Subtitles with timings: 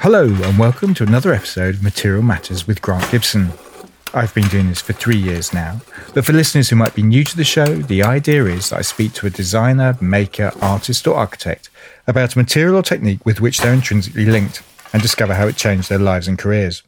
[0.00, 3.52] Hello, and welcome to another episode of Material Matters with Grant Gibson.
[4.12, 5.80] I've been doing this for three years now,
[6.14, 8.82] but for listeners who might be new to the show, the idea is that I
[8.82, 11.70] speak to a designer, maker, artist, or architect
[12.06, 14.62] about a material or technique with which they're intrinsically linked
[14.92, 16.82] and discover how it changed their lives and careers.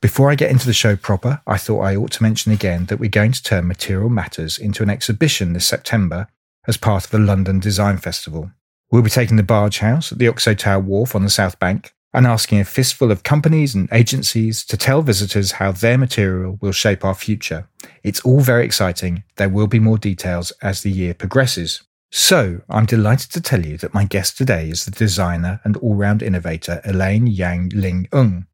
[0.00, 3.00] Before I get into the show proper, I thought I ought to mention again that
[3.00, 6.28] we're going to turn Material Matters into an exhibition this September
[6.66, 8.52] as part of the London Design Festival.
[8.90, 11.92] We'll be taking the Barge House at the Oxo Tower Wharf on the South Bank
[12.12, 16.72] and asking a fistful of companies and agencies to tell visitors how their material will
[16.72, 17.68] shape our future.
[18.02, 19.24] It's all very exciting.
[19.36, 21.82] There will be more details as the year progresses.
[22.10, 25.94] So, I'm delighted to tell you that my guest today is the designer and all
[25.94, 28.46] round innovator Elaine Yan Ling Ng.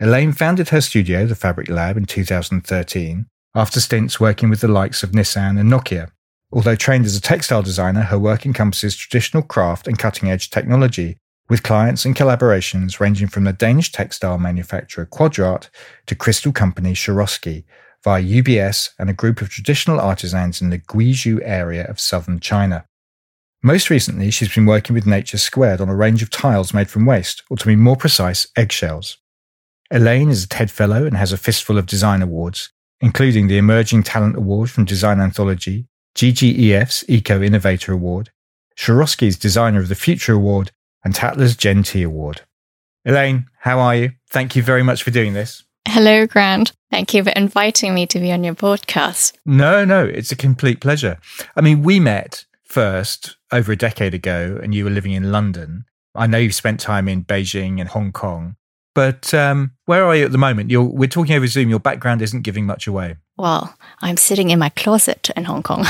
[0.00, 5.02] Elaine founded her studio, the Fabric Lab, in 2013 after stints working with the likes
[5.02, 6.10] of Nissan and Nokia.
[6.52, 11.16] Although trained as a textile designer, her work encompasses traditional craft and cutting edge technology,
[11.48, 15.68] with clients and collaborations ranging from the Danish textile manufacturer Kvadrat
[16.06, 17.64] to crystal company Swarovski
[18.02, 22.86] via UBS and a group of traditional artisans in the Guizhou area of southern China.
[23.62, 27.06] Most recently, she's been working with Nature Squared on a range of tiles made from
[27.06, 29.18] waste, or to be more precise, eggshells.
[29.90, 34.02] Elaine is a TED Fellow and has a fistful of design awards, including the Emerging
[34.02, 38.30] Talent Award from Design Anthology, GGEF's Eco Innovator Award,
[38.76, 40.70] Swarovski's Designer of the Future Award,
[41.06, 42.40] and Tatler's Gen T Award.
[43.04, 44.10] Elaine, how are you?
[44.28, 45.62] Thank you very much for doing this.
[45.86, 46.72] Hello, Grant.
[46.90, 49.34] Thank you for inviting me to be on your podcast.
[49.46, 51.18] No, no, it's a complete pleasure.
[51.54, 55.84] I mean, we met first over a decade ago, and you were living in London.
[56.16, 58.56] I know you've spent time in Beijing and Hong Kong.
[58.92, 60.72] But um, where are you at the moment?
[60.72, 61.70] You're, we're talking over Zoom.
[61.70, 63.14] Your background isn't giving much away.
[63.36, 65.84] Well, I'm sitting in my closet in Hong Kong.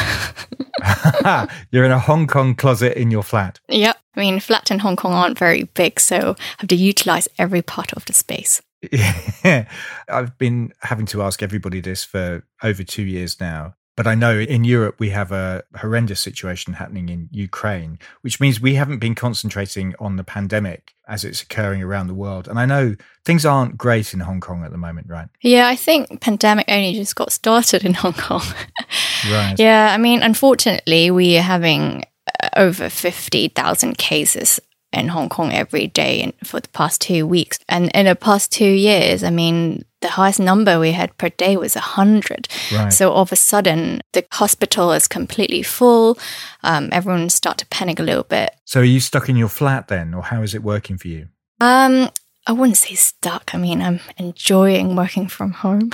[1.70, 3.60] You're in a Hong Kong closet in your flat.
[3.68, 3.96] Yep.
[4.16, 7.62] I mean, flats in Hong Kong aren't very big, so I have to utilize every
[7.62, 8.62] part of the space.
[8.92, 9.68] Yeah.
[10.08, 13.74] I've been having to ask everybody this for over two years now.
[13.96, 18.60] But I know in Europe we have a horrendous situation happening in Ukraine, which means
[18.60, 22.46] we haven't been concentrating on the pandemic as it's occurring around the world.
[22.46, 25.28] And I know things aren't great in Hong Kong at the moment, right?
[25.40, 28.42] Yeah, I think pandemic only just got started in Hong Kong.
[29.30, 29.54] right.
[29.58, 32.04] Yeah, I mean, unfortunately, we are having
[32.42, 34.60] uh, over 50,000 cases
[34.96, 37.58] in Hong Kong every day for the past two weeks.
[37.68, 41.56] And in the past two years, I mean, the highest number we had per day
[41.56, 42.48] was 100.
[42.72, 42.92] Right.
[42.92, 46.18] So all of a sudden, the hospital is completely full.
[46.62, 48.54] Um, everyone start to panic a little bit.
[48.64, 51.28] So are you stuck in your flat then, or how is it working for you?
[51.60, 52.10] Um,
[52.48, 53.50] I wouldn't say stuck.
[53.54, 55.90] I mean, I'm enjoying working from home.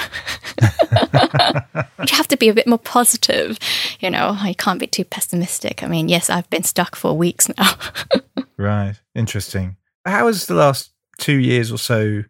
[0.60, 3.58] you have to be a bit more positive.
[4.00, 5.82] You know, I can't be too pessimistic.
[5.82, 7.70] I mean, yes, I've been stuck for weeks now.
[8.62, 9.00] right.
[9.14, 9.76] Interesting.
[10.04, 12.22] How has the last two years or so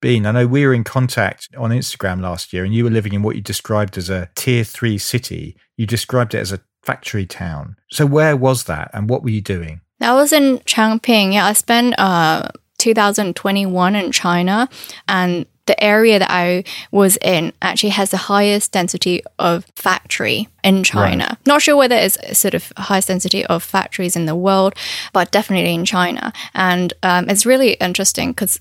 [0.00, 0.26] been?
[0.26, 3.22] I know we were in contact on Instagram last year and you were living in
[3.22, 5.56] what you described as a tier three city.
[5.76, 7.76] You described it as a factory town.
[7.90, 9.80] So where was that and what were you doing?
[10.00, 11.34] That was in Changping.
[11.34, 14.68] Yeah, I spent uh 2021 in China
[15.08, 20.82] and the area that I was in actually has the highest density of factory in
[20.82, 21.26] China.
[21.28, 21.46] Right.
[21.46, 24.74] Not sure whether it's sort of highest density of factories in the world,
[25.12, 26.32] but definitely in China.
[26.54, 28.58] And um, it's really interesting because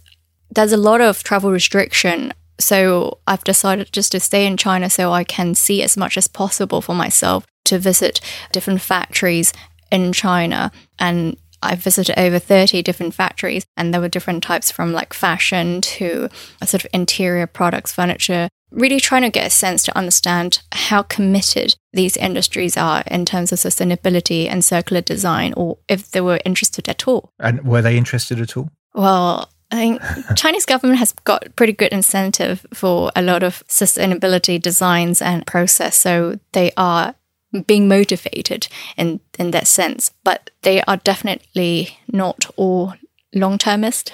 [0.52, 2.34] there's a lot of travel restriction.
[2.60, 6.28] So I've decided just to stay in China so I can see as much as
[6.28, 9.54] possible for myself to visit different factories
[9.92, 14.94] in China and I visited over 30 different factories, and there were different types from
[14.94, 16.30] like fashion to
[16.62, 21.02] uh, sort of interior products, furniture, really trying to get a sense to understand how
[21.04, 26.40] committed these industries are in terms of sustainability and circular design, or if they were
[26.46, 27.32] interested at all.
[27.40, 28.70] And were they interested at all?
[28.94, 30.02] Well, I think
[30.36, 35.96] Chinese government has got pretty good incentive for a lot of sustainability designs and process,
[35.96, 37.16] so they are
[37.62, 42.94] being motivated in in that sense but they are definitely not all
[43.34, 44.12] long termist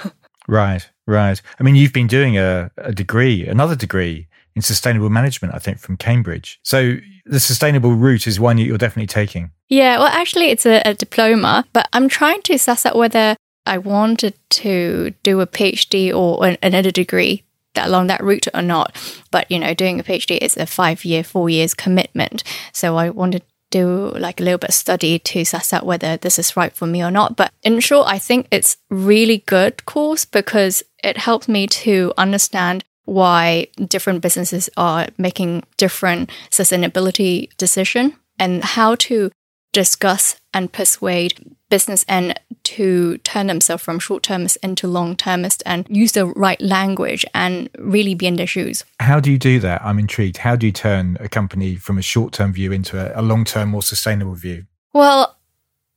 [0.48, 1.40] right right.
[1.58, 5.78] I mean you've been doing a, a degree another degree in sustainable management i think
[5.78, 6.58] from cambridge.
[6.62, 9.50] So the sustainable route is one you're definitely taking.
[9.68, 13.78] Yeah well actually it's a, a diploma but i'm trying to suss out whether i
[13.78, 17.42] wanted to do a phd or an, another degree
[17.76, 18.94] that along that route or not.
[19.30, 22.42] But you know, doing a PhD is a five year, four years commitment.
[22.72, 26.16] So I wanted to do like a little bit of study to suss out whether
[26.16, 27.36] this is right for me or not.
[27.36, 32.84] But in short, I think it's really good course because it helps me to understand
[33.04, 39.30] why different businesses are making different sustainability decision and how to
[39.72, 45.86] discuss and persuade business and to turn themselves from short termist into long termist and
[45.88, 48.84] use the right language and really be in their shoes.
[49.00, 49.82] How do you do that?
[49.84, 50.38] I'm intrigued.
[50.38, 53.44] How do you turn a company from a short term view into a, a long
[53.44, 54.66] term, more sustainable view?
[54.92, 55.36] Well,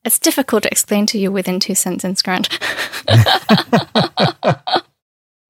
[0.06, 2.50] it's difficult to explain to you within two sentences, Grant.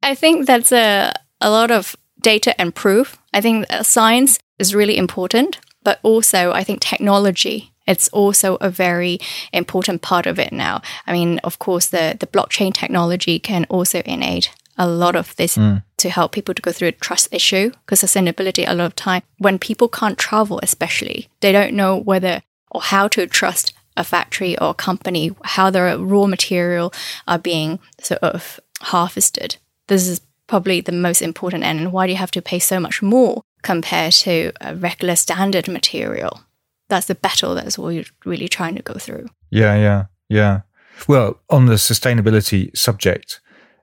[0.02, 3.18] I think that's a, a lot of data and proof.
[3.34, 9.20] I think science is really important, but also I think technology it's also a very
[9.52, 10.82] important part of it now.
[11.08, 15.58] I mean, of course, the, the blockchain technology can also innate a lot of this
[15.58, 15.84] mm.
[15.98, 19.22] to help people to go through a trust issue because sustainability a lot of time
[19.38, 22.42] when people can't travel especially they don't know whether
[22.72, 26.94] or how to trust a factory or a company how their raw material
[27.28, 29.58] are being sort of harvested
[29.88, 31.80] this is probably the most important end.
[31.80, 35.68] And why do you have to pay so much more compared to a regular standard
[35.68, 36.42] material?
[36.90, 39.28] That's the battle that's what you're really trying to go through.
[39.50, 40.62] Yeah, yeah, yeah.
[41.08, 43.40] Well, on the sustainability subject,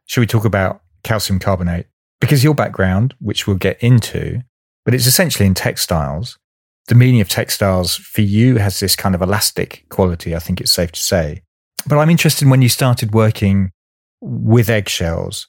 [0.07, 1.87] should we talk about calcium carbonate?
[2.21, 4.43] Because your background, which we'll get into,
[4.85, 6.39] but it's essentially in textiles.
[6.89, 10.73] The meaning of textiles for you has this kind of elastic quality, I think it's
[10.73, 11.43] safe to say.
[11.87, 13.71] But I'm interested when you started working
[14.21, 15.49] with eggshells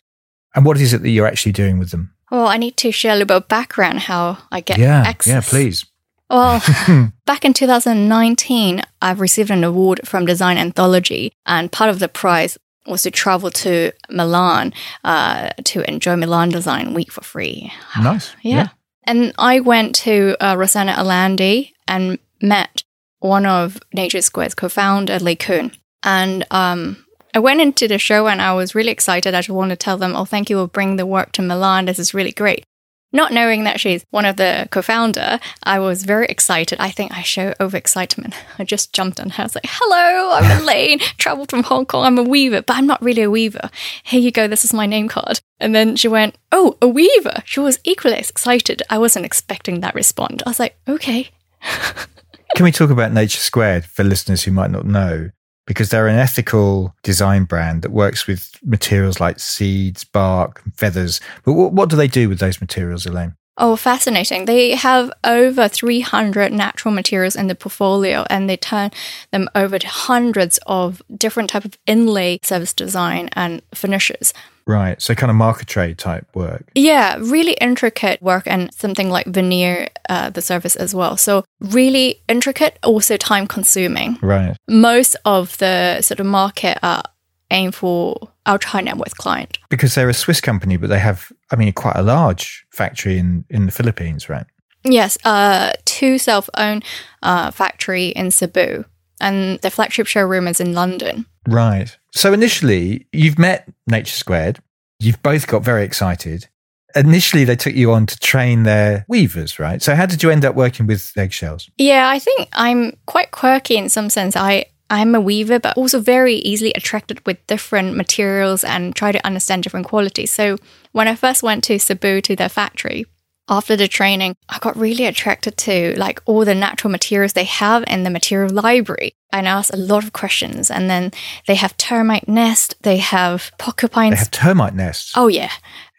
[0.56, 2.13] and what is it that you're actually doing with them?
[2.31, 5.31] Well, I need to share a little bit of background how I get yeah, access.
[5.31, 5.86] Yeah, please.
[6.30, 6.62] Well,
[7.26, 12.58] back in 2019, I've received an award from Design Anthology, and part of the prize
[12.86, 17.72] was to travel to Milan uh, to enjoy Milan Design Week for free.
[18.02, 18.34] Nice.
[18.42, 18.56] yeah.
[18.56, 18.68] yeah.
[19.04, 22.84] And I went to uh, Rossana Orlandi and met
[23.20, 25.72] one of Nature Square's co-founder, Lei Kun.
[26.04, 29.34] And um, I went into the show and I was really excited.
[29.34, 31.86] I just wanted to tell them, oh, thank you for bringing the work to Milan.
[31.86, 32.66] This is really great.
[33.13, 36.77] Not knowing that she's one of the co-founder, I was very excited.
[36.80, 38.33] I think I show overexcitement.
[38.59, 39.44] I just jumped on her.
[39.44, 42.04] I was like, hello, I'm Elaine, traveled from Hong Kong.
[42.04, 43.69] I'm a weaver, but I'm not really a weaver.
[44.04, 44.48] Here you go.
[44.48, 45.39] This is my name card.
[45.59, 47.44] And then she went, oh, a weaver.
[47.45, 48.83] She was equally excited.
[48.89, 50.44] I wasn't expecting that response.
[50.45, 51.30] I was like, okay.
[52.56, 55.30] Can we talk about Nature Squared for listeners who might not know?
[55.68, 61.22] Because they're an ethical design brand that works with materials like seeds, bark, feathers.
[61.44, 63.36] But what, what do they do with those materials, Elaine?
[63.60, 64.46] Oh, fascinating.
[64.46, 68.92] They have over 300 natural materials in the portfolio and they turn
[69.31, 74.34] them over to hundreds of different type of inlay service design and finishes.
[74.68, 75.02] Right.
[75.02, 76.69] So kind of marquetry type work.
[76.75, 81.16] Yeah, really intricate work and something like veneer, uh, the service as well.
[81.18, 84.19] So really intricate, also time consuming.
[84.22, 84.58] Right.
[84.68, 87.04] Most of the sort of market are
[87.50, 89.58] aimed for ultra high net worth client.
[89.69, 93.46] Because they're a Swiss company, but they have, I mean, quite a large factory in,
[93.50, 94.46] in the Philippines, right?
[94.84, 96.84] Yes, uh, two self-owned
[97.24, 98.86] uh, factory in Cebu,
[99.19, 101.25] and the flagship showroom is in London.
[101.48, 101.98] Right.
[102.12, 104.60] So initially, you've met Nature Squared.
[105.00, 106.48] You've both got very excited.
[106.96, 109.82] Initially, they took you on to train their weavers, right?
[109.82, 111.70] So how did you end up working with eggshells?
[111.78, 114.36] Yeah, I think I'm quite quirky in some sense.
[114.36, 119.26] I I'm a weaver, but also very easily attracted with different materials and try to
[119.26, 120.32] understand different qualities.
[120.32, 120.58] So
[120.94, 123.06] when I first went to Cebu to their factory,
[123.50, 127.84] after the training, I got really attracted to like all the natural materials they have
[127.88, 129.14] in the material library.
[129.32, 130.72] And ask a lot of questions.
[130.72, 131.12] And then
[131.48, 134.12] they have termite nest, they have porcupines.
[134.12, 135.12] They have termite nests.
[135.16, 135.52] Oh yeah.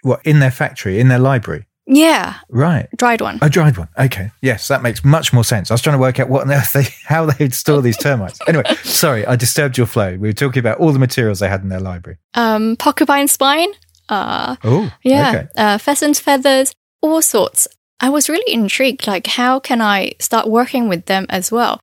[0.02, 1.66] What in their factory, in their library?
[1.90, 2.34] Yeah.
[2.50, 2.86] Right.
[2.96, 3.38] Dried one.
[3.40, 3.88] A dried one.
[3.98, 4.30] Okay.
[4.42, 5.70] Yes, that makes much more sense.
[5.70, 8.38] I was trying to work out what on earth they, how they'd store these termites.
[8.46, 10.10] Anyway, sorry, I disturbed your flow.
[10.12, 12.18] We were talking about all the materials they had in their library.
[12.34, 13.70] Um, porcupine spine.
[14.08, 15.28] Uh, oh, yeah.
[15.30, 15.48] Okay.
[15.56, 17.66] Uh, pheasant feathers, all sorts.
[18.00, 21.80] I was really intrigued, like, how can I start working with them as well?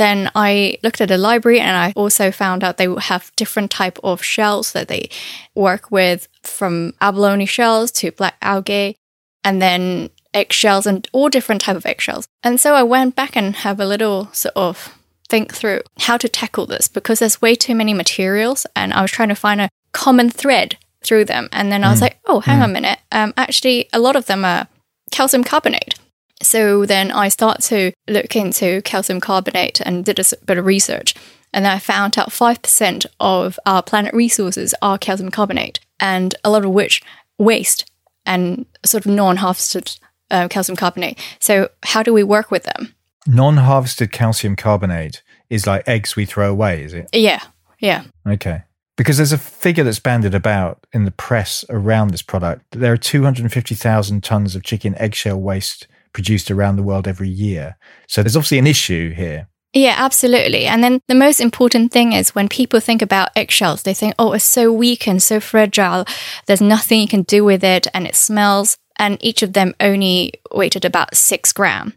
[0.00, 3.98] Then I looked at the library and I also found out they have different type
[4.02, 5.10] of shells that they
[5.54, 8.96] work with from abalone shells to black algae
[9.44, 12.26] and then eggshells and all different type of eggshells.
[12.42, 16.30] And so I went back and have a little sort of think through how to
[16.30, 19.68] tackle this because there's way too many materials and I was trying to find a
[19.92, 21.50] common thread through them.
[21.52, 22.04] And then I was mm.
[22.04, 22.62] like, oh, hang mm.
[22.62, 23.00] on a minute.
[23.12, 24.66] Um, actually, a lot of them are
[25.10, 25.99] calcium carbonate.
[26.42, 31.14] So then I start to look into calcium carbonate and did a bit of research.
[31.52, 36.50] And then I found out 5% of our planet resources are calcium carbonate, and a
[36.50, 37.02] lot of which
[37.38, 37.90] waste
[38.24, 39.98] and sort of non harvested
[40.30, 41.18] uh, calcium carbonate.
[41.40, 42.94] So, how do we work with them?
[43.26, 47.08] Non harvested calcium carbonate is like eggs we throw away, is it?
[47.12, 47.42] Yeah.
[47.80, 48.04] Yeah.
[48.26, 48.62] Okay.
[48.96, 52.64] Because there's a figure that's banded about in the press around this product.
[52.70, 57.76] There are 250,000 tons of chicken eggshell waste produced around the world every year.
[58.08, 59.48] So there's obviously an issue here.
[59.72, 60.66] Yeah, absolutely.
[60.66, 64.32] And then the most important thing is when people think about eggshells, they think, oh,
[64.32, 66.04] it's so weak and so fragile.
[66.46, 68.76] There's nothing you can do with it and it smells.
[68.98, 71.94] And each of them only weighted about six gram.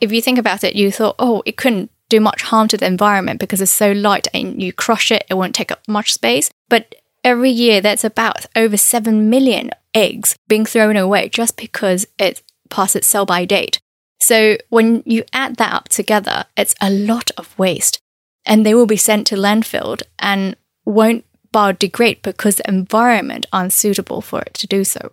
[0.00, 2.86] If you think about it, you thought, oh, it couldn't do much harm to the
[2.86, 6.50] environment because it's so light and you crush it, it won't take up much space.
[6.70, 12.42] But every year, that's about over 7 million eggs being thrown away just because it
[12.70, 13.80] passed its sell by date.
[14.20, 18.00] So when you add that up together, it's a lot of waste.
[18.46, 24.20] And they will be sent to landfill and won't biodegrade because the environment aren't suitable
[24.20, 25.12] for it to do so,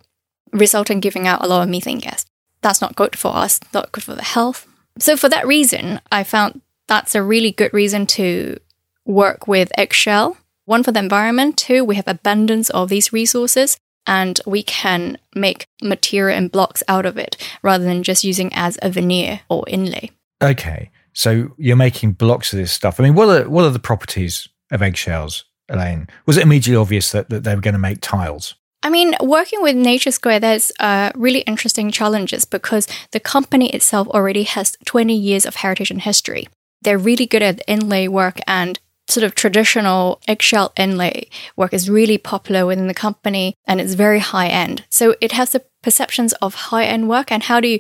[0.52, 2.26] resulting in giving out a lot of methane gas.
[2.62, 4.68] That's not good for us, not good for the health.
[5.00, 8.58] So for that reason, I found that's a really good reason to
[9.06, 10.38] work with eggshell.
[10.66, 15.68] One for the environment, two, we have abundance of these resources and we can make
[15.84, 20.10] material and blocks out of it rather than just using as a veneer or inlay.
[20.42, 20.90] Okay.
[21.14, 23.00] So you're making blocks of this stuff.
[23.00, 26.08] I mean, what are what are the properties of eggshells, Elaine?
[26.26, 28.56] Was it immediately obvious that, that they were going to make tiles?
[28.84, 34.08] I mean, working with Nature Square, there's uh, really interesting challenges because the company itself
[34.10, 36.48] already has 20 years of heritage and history.
[36.84, 42.18] They're really good at inlay work and sort of traditional eggshell inlay work is really
[42.18, 44.84] popular within the company and it's very high end.
[44.90, 47.80] So it has the perceptions of high end work and how do you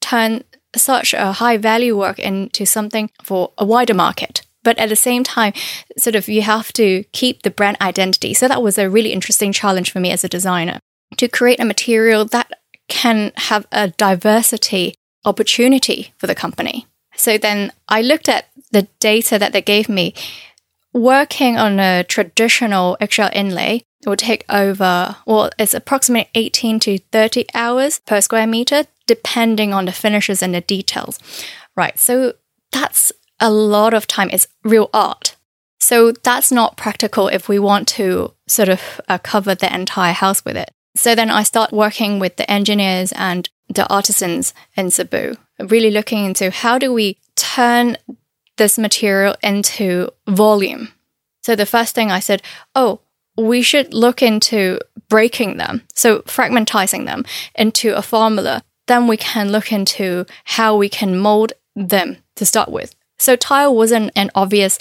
[0.00, 4.42] turn such a high value work into something for a wider market?
[4.64, 5.52] But at the same time,
[5.96, 8.34] sort of you have to keep the brand identity.
[8.34, 10.78] So that was a really interesting challenge for me as a designer
[11.16, 12.50] to create a material that
[12.88, 16.86] can have a diversity opportunity for the company.
[17.18, 20.14] So then I looked at the data that they gave me.
[20.94, 27.46] Working on a traditional eggshell inlay would take over, well, it's approximately 18 to 30
[27.54, 31.18] hours per square meter, depending on the finishes and the details.
[31.76, 31.98] Right.
[31.98, 32.34] So
[32.72, 34.30] that's a lot of time.
[34.32, 35.36] It's real art.
[35.80, 40.44] So that's not practical if we want to sort of uh, cover the entire house
[40.44, 40.70] with it.
[40.96, 46.24] So then I start working with the engineers and the artisans in Cebu, really looking
[46.24, 47.96] into how do we turn
[48.56, 50.88] this material into volume.
[51.42, 52.42] So the first thing I said,
[52.74, 53.00] oh,
[53.36, 57.24] we should look into breaking them, so fragmentizing them
[57.54, 58.62] into a formula.
[58.86, 62.94] Then we can look into how we can mold them to start with.
[63.18, 64.78] So tile wasn't an obvious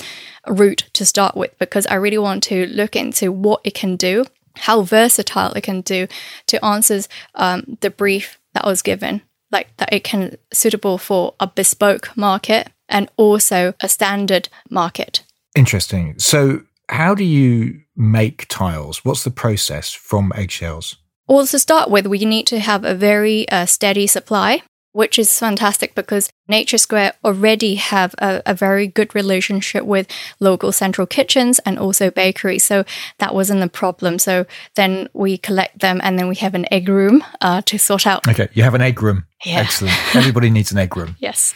[0.48, 4.26] route to start with because I really want to look into what it can do,
[4.56, 6.08] how versatile it can do
[6.48, 7.02] to answer
[7.36, 12.70] um, the brief that was given, like that it can suitable for a bespoke market
[12.90, 15.24] and also a standard market.
[15.56, 16.16] Interesting.
[16.18, 19.04] So how do you make tiles?
[19.04, 20.98] What's the process from eggshells?
[21.28, 24.62] Well, to start with, we need to have a very uh, steady supply
[24.98, 30.08] which is fantastic because Nature Square already have a, a, very good relationship with
[30.40, 32.64] local central kitchens and also bakeries.
[32.64, 32.84] So
[33.20, 34.18] that wasn't a problem.
[34.18, 38.08] So then we collect them and then we have an egg room uh, to sort
[38.08, 38.28] out.
[38.28, 39.28] Okay, you have an egg room.
[39.46, 39.60] Yeah.
[39.60, 40.16] Excellent.
[40.16, 41.16] Everybody needs an egg room.
[41.20, 41.54] yes.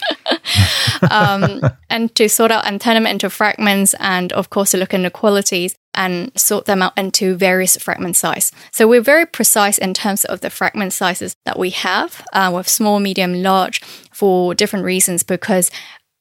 [1.10, 4.94] um, and to sort out and turn them into fragments and of course to look
[4.94, 8.52] into qualities and sort them out into various fragment size.
[8.70, 12.68] So we're very precise in terms of the fragment sizes that we have uh, with
[12.68, 13.80] small, medium, large
[14.12, 15.70] for different reasons because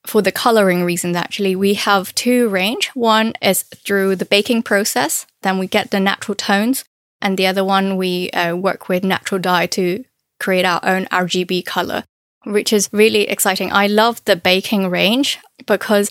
[0.06, 5.28] for the coloring reasons actually we have two range one is through the baking process
[5.44, 6.84] then we get the natural tones
[7.22, 10.04] and the other one we uh, work with natural dye to
[10.40, 12.04] create our own rgb color
[12.46, 15.38] which is really exciting i love the baking range
[15.68, 16.10] because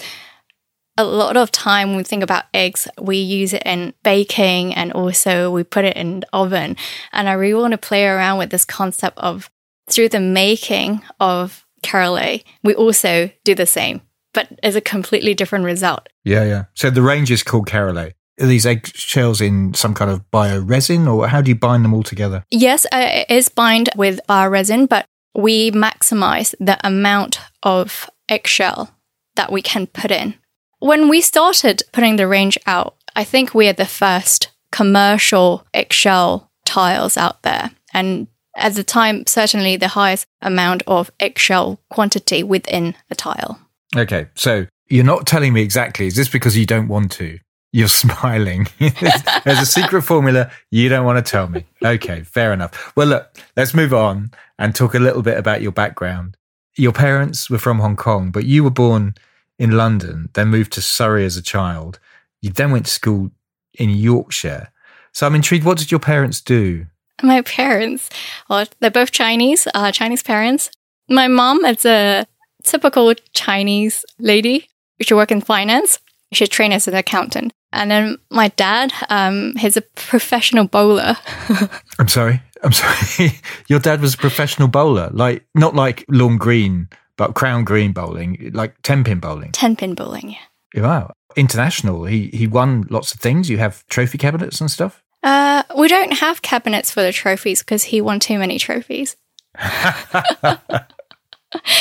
[1.01, 4.93] a lot of time when we think about eggs, we use it in baking and
[4.93, 6.77] also we put it in the oven.
[7.13, 9.51] And I really want to play around with this concept of
[9.89, 14.03] through the making of caraway, we also do the same,
[14.35, 16.09] but as a completely different result.
[16.23, 16.65] Yeah, yeah.
[16.75, 18.15] So the range is called caraway.
[18.41, 21.93] Are these eggshells in some kind of bio resin, or how do you bind them
[21.93, 22.45] all together?
[22.51, 28.91] Yes, uh, it is bind with bio resin, but we maximize the amount of eggshell
[29.37, 30.35] that we can put in
[30.81, 36.51] when we started putting the range out, I think we are the first commercial eggshell
[36.65, 37.71] tiles out there.
[37.93, 43.61] And at the time, certainly the highest amount of eggshell quantity within a tile.
[43.97, 46.07] Okay, so you're not telling me exactly.
[46.07, 47.39] Is this because you don't want to?
[47.73, 48.67] You're smiling.
[48.79, 51.65] There's a secret formula you don't want to tell me.
[51.85, 52.93] Okay, fair enough.
[52.97, 56.37] Well, look, let's move on and talk a little bit about your background.
[56.77, 59.15] Your parents were from Hong Kong, but you were born
[59.61, 62.01] in London, then moved to Surrey as a child.
[62.41, 63.31] You then went to school
[63.75, 64.73] in Yorkshire.
[65.13, 65.67] So I'm intrigued.
[65.67, 66.87] What did your parents do?
[67.23, 68.09] My parents,
[68.49, 70.71] well, they're both Chinese, uh, Chinese parents.
[71.11, 72.27] My mom is a
[72.65, 74.67] typical Chinese lady.
[74.99, 75.99] She should work in finance.
[76.33, 77.53] She trained as an accountant.
[77.73, 81.17] And then my dad, um, he's a professional bowler.
[81.99, 82.41] I'm sorry.
[82.63, 83.33] I'm sorry.
[83.69, 86.89] Your dad was a professional bowler, like not like lawn green,
[87.21, 89.53] but crown green bowling, like ten pin bowling.
[89.53, 90.31] Ten pin bowling,
[90.75, 90.83] yeah.
[90.83, 92.05] Wow, international.
[92.07, 93.51] He he won lots of things.
[93.51, 95.03] You have trophy cabinets and stuff.
[95.23, 99.19] Uh, we don't have cabinets for the trophies because he won too many trophies.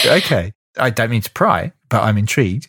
[0.05, 2.67] okay, I don't mean to pry, but I'm intrigued.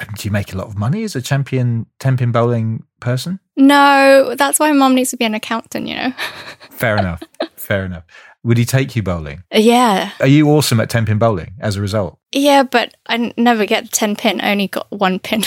[0.00, 3.38] Do you make a lot of money as a champion ten pin bowling person?
[3.56, 5.86] No, that's why mom needs to be an accountant.
[5.86, 6.12] You know.
[6.70, 7.22] Fair enough.
[7.54, 8.02] Fair enough.
[8.44, 9.42] Would he take you bowling?
[9.52, 10.12] Yeah.
[10.20, 12.18] Are you awesome at 10 pin bowling as a result?
[12.32, 14.40] Yeah, but I never get 10 pin.
[14.40, 15.42] I only got one pin.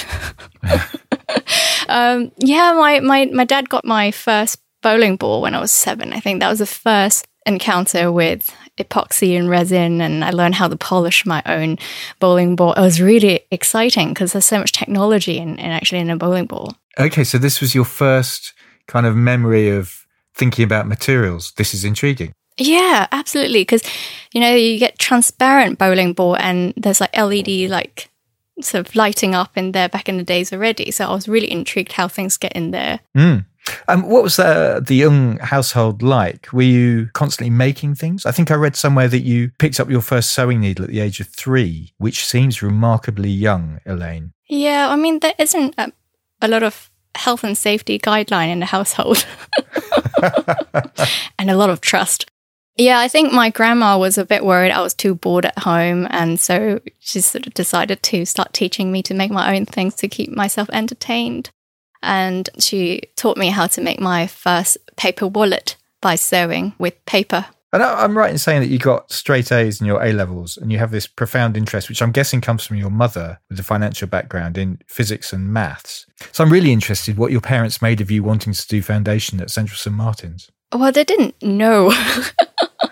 [1.87, 6.11] um, yeah, my, my, my dad got my first bowling ball when I was seven.
[6.13, 10.67] I think that was the first encounter with epoxy and resin, and I learned how
[10.67, 11.77] to polish my own
[12.19, 12.73] bowling ball.
[12.73, 16.45] It was really exciting because there's so much technology in, in actually in a bowling
[16.45, 16.75] ball.
[16.99, 18.53] Okay, so this was your first
[18.87, 21.53] kind of memory of thinking about materials.
[21.57, 22.33] This is intriguing.
[22.57, 23.61] Yeah, absolutely.
[23.61, 23.83] Because,
[24.33, 28.09] you know, you get transparent bowling ball and there's like LED, like
[28.61, 30.91] sort of lighting up in there back in the days already.
[30.91, 32.99] So I was really intrigued how things get in there.
[33.15, 33.45] Mm.
[33.87, 36.51] Um, what was the, the young household like?
[36.51, 38.25] Were you constantly making things?
[38.25, 40.99] I think I read somewhere that you picked up your first sewing needle at the
[40.99, 44.33] age of three, which seems remarkably young, Elaine.
[44.47, 45.91] Yeah, I mean, there isn't a,
[46.41, 49.25] a lot of health and safety guideline in the household
[51.39, 52.29] and a lot of trust.
[52.77, 56.07] Yeah, I think my grandma was a bit worried I was too bored at home.
[56.09, 59.95] And so she sort of decided to start teaching me to make my own things
[59.95, 61.49] to keep myself entertained.
[62.01, 67.45] And she taught me how to make my first paper wallet by sewing with paper.
[67.73, 70.71] And I'm right in saying that you got straight A's in your A levels and
[70.71, 74.09] you have this profound interest, which I'm guessing comes from your mother with a financial
[74.09, 76.05] background in physics and maths.
[76.33, 79.51] So I'm really interested what your parents made of you wanting to do foundation at
[79.51, 79.95] Central St.
[79.95, 80.49] Martin's.
[80.73, 81.91] Well, they didn't know.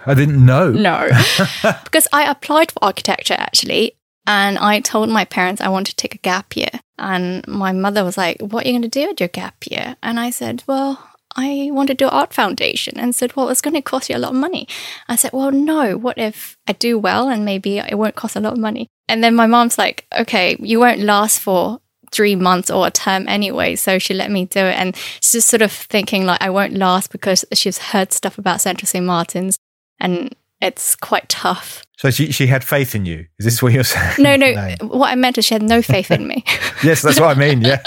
[0.06, 0.72] I didn't know.
[0.90, 1.10] No.
[1.84, 3.94] because I applied for architecture actually.
[4.28, 6.70] And I told my parents I wanted to take a gap year.
[7.00, 9.96] And my mother was like, What are you going to do at your gap year?
[10.04, 13.76] And I said, Well, I want to do art foundation and said, well, it's going
[13.76, 14.68] to cost you a lot of money.
[15.08, 18.40] I said, well, no, what if I do well and maybe it won't cost a
[18.40, 18.88] lot of money?
[19.08, 21.80] And then my mom's like, okay, you won't last for
[22.12, 23.76] three months or a term anyway.
[23.76, 24.76] So she let me do it.
[24.76, 28.62] And she's just sort of thinking like I won't last because she's heard stuff about
[28.62, 29.06] Central St.
[29.06, 29.58] Martin's
[30.00, 31.84] and it's quite tough.
[31.98, 33.26] So she, she had faith in you.
[33.40, 34.16] Is this what you're saying?
[34.20, 34.76] No, no.
[34.82, 36.44] what I meant is she had no faith in me.
[36.84, 37.62] yes, that's what I mean.
[37.62, 37.82] Yeah.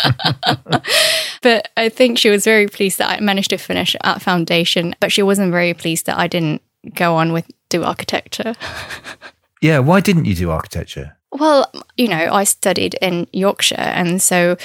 [1.42, 5.12] but I think she was very pleased that I managed to finish at foundation, but
[5.12, 6.62] she wasn't very pleased that I didn't
[6.94, 8.54] go on with do architecture.
[9.60, 9.78] yeah.
[9.78, 11.16] Why didn't you do architecture?
[11.32, 14.56] Well, you know, I studied in Yorkshire, and so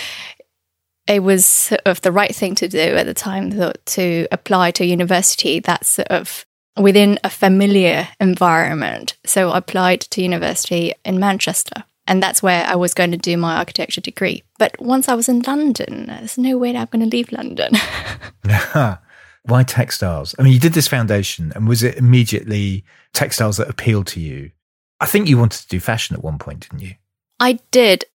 [1.07, 3.51] it was sort of the right thing to do at the time
[3.85, 6.45] to, apply to university that's sort of
[6.77, 9.15] within a familiar environment.
[9.25, 11.85] So I applied to university in Manchester.
[12.09, 14.43] And that's where I was going to do my architecture degree.
[14.59, 17.73] But once I was in London, there's no way that I'm going to leave London.
[19.43, 20.35] Why textiles?
[20.37, 24.51] I mean, you did this foundation, and was it immediately textiles that appealed to you?
[24.99, 26.95] I think you wanted to do fashion at one point, didn't you?
[27.39, 28.05] I did.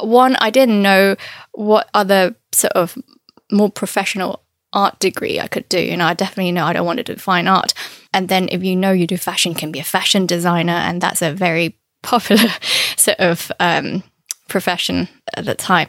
[0.00, 1.16] One, I didn't know
[1.52, 2.98] what other sort of
[3.50, 5.80] more professional art degree I could do.
[5.80, 7.74] You know, I definitely know I don't want to do fine art.
[8.12, 11.22] And then if you know you do fashion, can be a fashion designer, and that's
[11.22, 12.50] a very popular
[12.96, 14.02] sort of um,
[14.48, 15.88] profession at the time.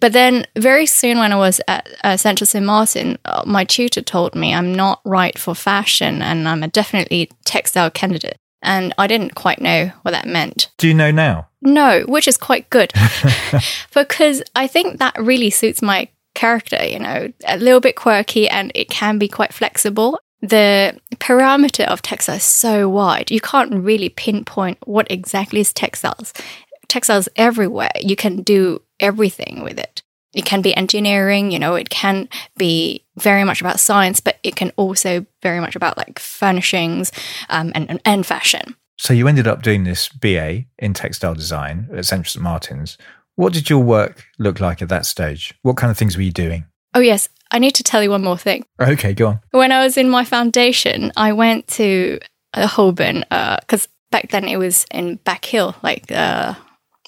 [0.00, 2.64] But then, very soon, when I was at uh, Central St.
[2.64, 7.30] Martin, uh, my tutor told me I'm not right for fashion and I'm a definitely
[7.44, 8.36] textile candidate.
[8.64, 10.70] And I didn't quite know what that meant.
[10.78, 11.48] Do you know now?
[11.62, 12.92] No, which is quite good
[13.94, 18.72] because I think that really suits my character, you know, a little bit quirky and
[18.74, 20.18] it can be quite flexible.
[20.40, 26.34] The parameter of textiles is so wide, you can't really pinpoint what exactly is textiles.
[26.88, 27.92] Textiles everywhere.
[27.98, 30.02] You can do everything with it.
[30.34, 34.56] It can be engineering, you know, it can be very much about science, but it
[34.56, 37.12] can also very much about like furnishings
[37.48, 38.74] um, and, and fashion.
[38.96, 42.42] So you ended up doing this BA in textile design at Central St.
[42.42, 42.96] Martin's.
[43.36, 45.54] What did your work look like at that stage?
[45.62, 46.66] What kind of things were you doing?
[46.94, 47.28] Oh, yes.
[47.50, 48.64] I need to tell you one more thing.
[48.80, 49.40] Okay, go on.
[49.50, 52.18] When I was in my foundation, I went to
[52.54, 56.54] uh, Holborn because uh, back then it was in Back Hill, like uh,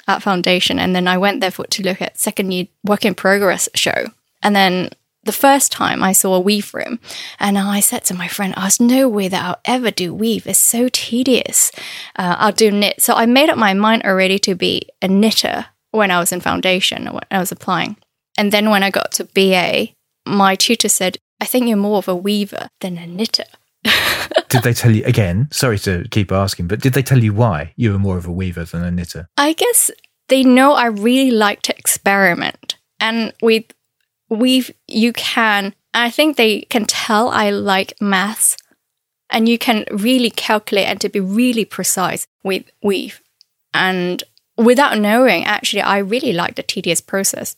[0.07, 0.79] at foundation.
[0.79, 4.07] And then I went there for, to look at second year work in progress show.
[4.42, 4.90] And then
[5.25, 7.01] the first time I saw a weave room,
[7.40, 10.47] and I said to my friend, "There's no way that I'll ever do weave.
[10.47, 11.73] It's so tedious.
[12.14, 15.66] Uh, I'll do knit." So I made up my mind already to be a knitter
[15.90, 17.97] when I was in foundation, when I was applying.
[18.38, 19.88] And then when I got to BA,
[20.27, 23.45] my tutor said, I think you're more of a weaver than a knitter.
[24.49, 25.49] did they tell you again?
[25.51, 28.33] Sorry to keep asking, but did they tell you why you were more of a
[28.33, 29.29] weaver than a knitter?
[29.37, 29.90] I guess
[30.29, 32.77] they know I really like to experiment.
[33.01, 33.64] And with
[34.29, 38.57] weave, you can, I think they can tell I like maths
[39.31, 43.20] and you can really calculate and to be really precise with weave.
[43.75, 44.22] And
[44.57, 47.57] without knowing, actually, I really like the tedious process.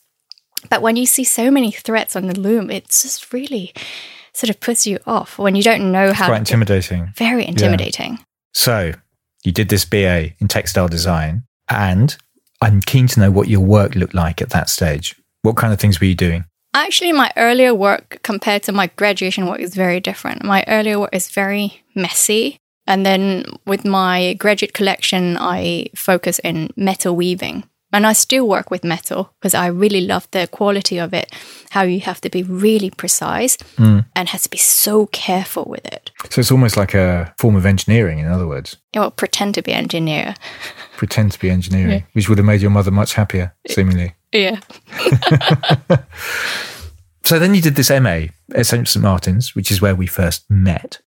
[0.71, 3.73] But when you see so many threads on the loom, it's just really
[4.33, 6.27] sort of puts you off when you don't know how.
[6.27, 7.12] Quite intimidating.
[7.17, 8.12] Very intimidating.
[8.12, 8.25] Yeah.
[8.53, 8.93] So
[9.45, 12.17] you did this BA in textile design, and
[12.61, 15.14] I'm keen to know what your work looked like at that stage.
[15.43, 16.45] What kind of things were you doing?
[16.75, 20.45] Actually, my earlier work compared to my graduation work is very different.
[20.45, 22.59] My earlier work is very messy.
[22.87, 27.64] And then with my graduate collection, I focus in metal weaving.
[27.92, 31.33] And I still work with metal because I really love the quality of it,
[31.70, 34.05] how you have to be really precise mm.
[34.14, 36.11] and has to be so careful with it.
[36.29, 38.77] So it's almost like a form of engineering, in other words.
[38.92, 40.35] Yeah, well, pretend to be engineer.
[40.98, 42.03] Pretend to be engineering, yeah.
[42.12, 44.14] which would have made your mother much happier, seemingly.
[44.33, 44.61] Yeah.
[47.24, 48.98] so then you did this MA at St.
[48.98, 51.01] Martin's, which is where we first met.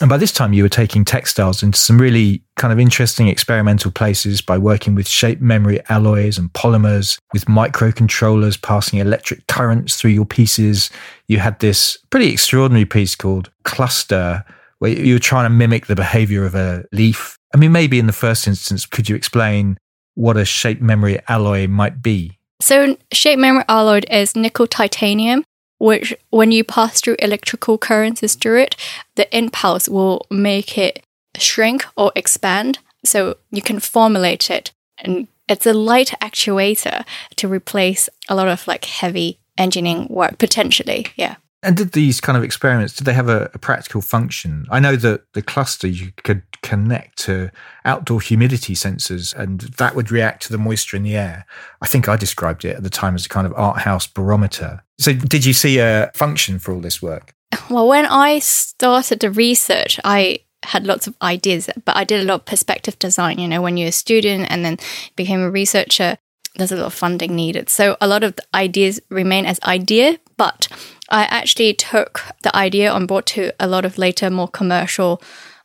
[0.00, 3.92] And by this time, you were taking textiles into some really kind of interesting experimental
[3.92, 10.10] places by working with shape memory alloys and polymers, with microcontrollers passing electric currents through
[10.10, 10.90] your pieces.
[11.28, 14.44] You had this pretty extraordinary piece called Cluster,
[14.80, 17.38] where you were trying to mimic the behavior of a leaf.
[17.54, 19.78] I mean, maybe in the first instance, could you explain
[20.16, 22.38] what a shape memory alloy might be?
[22.60, 25.44] So, shape memory alloy is nickel titanium,
[25.78, 28.76] which, when you pass through electrical currents through it,
[29.16, 31.04] the impulse will make it
[31.36, 32.78] shrink or expand.
[33.04, 34.72] So, you can formulate it.
[34.98, 37.04] And it's a light actuator
[37.36, 41.06] to replace a lot of like heavy engineering work, potentially.
[41.16, 41.36] Yeah.
[41.62, 44.66] And did these kind of experiments, did they have a, a, practical function?
[44.70, 47.50] I know that the cluster you could connect to
[47.84, 51.46] outdoor humidity sensors and that would react to the moisture in the air.
[51.82, 54.82] I think I described it at the time as a kind of art house barometer.
[54.98, 57.32] So did you see a function for all this work?
[57.70, 62.24] Well, when I started the research, I had lots of ideas, but I did a
[62.24, 63.38] lot of perspective design.
[63.38, 64.78] You know, when you're a student and then
[65.14, 66.18] became a researcher,
[66.56, 67.68] there's a lot of funding needed.
[67.68, 70.68] So a lot of the ideas remain as idea, but
[71.10, 75.22] I actually took the idea on board to a lot of later, more commercial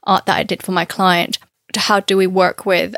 [0.10, 1.38] art that I did for my client.
[1.76, 2.96] How do we work with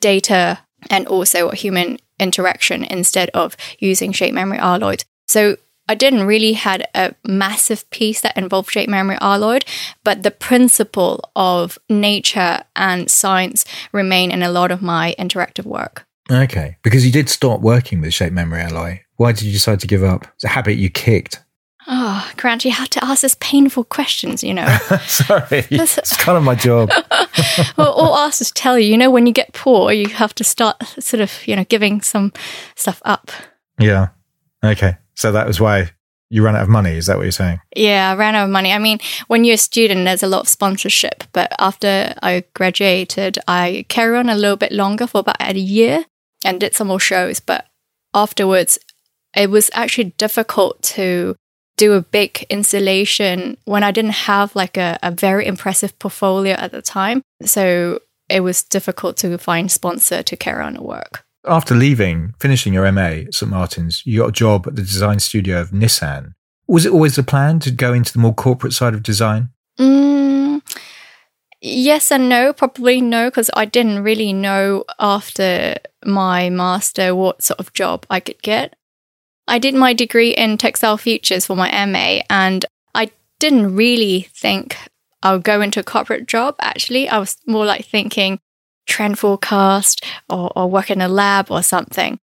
[0.00, 5.04] data and also human interaction instead of using shape memory alloys?
[5.28, 5.56] So
[5.88, 9.58] I didn't really had a massive piece that involved shape memory alloy,
[10.04, 16.06] but the principle of nature and science remain in a lot of my interactive work.
[16.30, 19.00] Okay, because you did start working with shape memory alloy.
[19.16, 20.26] Why did you decide to give up?
[20.34, 21.42] It's a habit you kicked.
[21.92, 24.64] Oh, Grant, you have to ask us painful questions, you know.
[25.06, 25.46] Sorry.
[25.70, 26.88] it's kind of my job.
[27.76, 30.80] well, all artists tell you, you know, when you get poor, you have to start
[31.00, 32.32] sort of, you know, giving some
[32.76, 33.32] stuff up.
[33.80, 34.10] Yeah.
[34.64, 34.98] Okay.
[35.16, 35.90] So that was why
[36.30, 36.92] you ran out of money.
[36.92, 37.60] Is that what you're saying?
[37.74, 38.72] Yeah, I ran out of money.
[38.72, 41.24] I mean, when you're a student, there's a lot of sponsorship.
[41.32, 46.04] But after I graduated, I carried on a little bit longer for about a year
[46.44, 47.40] and did some more shows.
[47.40, 47.66] But
[48.14, 48.78] afterwards,
[49.34, 51.34] it was actually difficult to
[51.80, 56.72] do a big installation when I didn't have like a, a very impressive portfolio at
[56.72, 57.22] the time.
[57.42, 61.24] So it was difficult to find sponsor to carry on the work.
[61.46, 63.50] After leaving, finishing your MA at St.
[63.50, 66.34] Martin's, you got a job at the design studio of Nissan.
[66.68, 69.48] Was it always the plan to go into the more corporate side of design?
[69.78, 70.60] Mm,
[71.62, 72.52] yes and no.
[72.52, 78.20] Probably no, because I didn't really know after my master what sort of job I
[78.20, 78.76] could get.
[79.50, 83.10] I did my degree in textile futures for my MA, and I
[83.40, 84.76] didn't really think
[85.24, 86.54] I'll go into a corporate job.
[86.60, 88.38] Actually, I was more like thinking
[88.86, 92.20] trend forecast or, or work in a lab or something.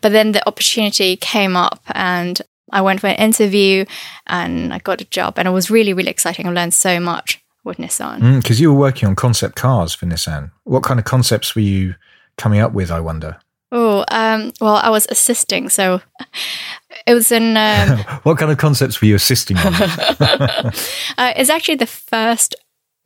[0.00, 3.84] But then the opportunity came up, and I went for an interview,
[4.28, 6.46] and I got a job, and it was really, really exciting.
[6.46, 8.36] I learned so much with Nissan.
[8.40, 10.52] Because mm, you were working on concept cars for Nissan.
[10.62, 11.96] What kind of concepts were you
[12.36, 12.92] coming up with?
[12.92, 13.38] I wonder.
[13.70, 16.00] Oh, um, well, I was assisting, so
[17.06, 17.56] it was in.
[17.56, 19.74] Um, what kind of concepts were you assisting on?
[19.74, 20.72] uh,
[21.36, 22.54] it's actually the first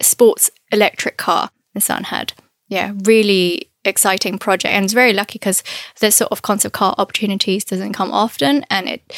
[0.00, 2.32] sports electric car Nissan had.
[2.68, 5.64] Yeah, really exciting project, and it's very lucky because
[5.98, 9.16] this sort of concept car opportunities doesn't come often, and it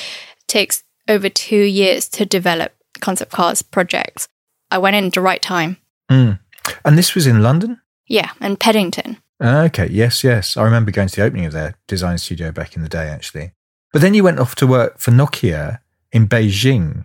[0.48, 4.28] takes over two years to develop concept cars projects.
[4.70, 5.76] I went in at the right time.
[6.10, 6.38] Mm.
[6.84, 7.80] And this was in London.
[8.06, 9.18] Yeah, in Paddington.
[9.42, 10.56] Okay, yes, yes.
[10.56, 13.52] I remember going to the opening of their design studio back in the day, actually.
[13.92, 15.80] But then you went off to work for Nokia
[16.12, 17.04] in Beijing.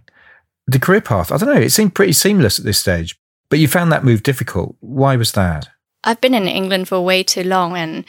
[0.68, 3.68] The career path, I don't know, it seemed pretty seamless at this stage, but you
[3.68, 4.76] found that move difficult.
[4.80, 5.70] Why was that?
[6.04, 8.06] I've been in England for way too long, and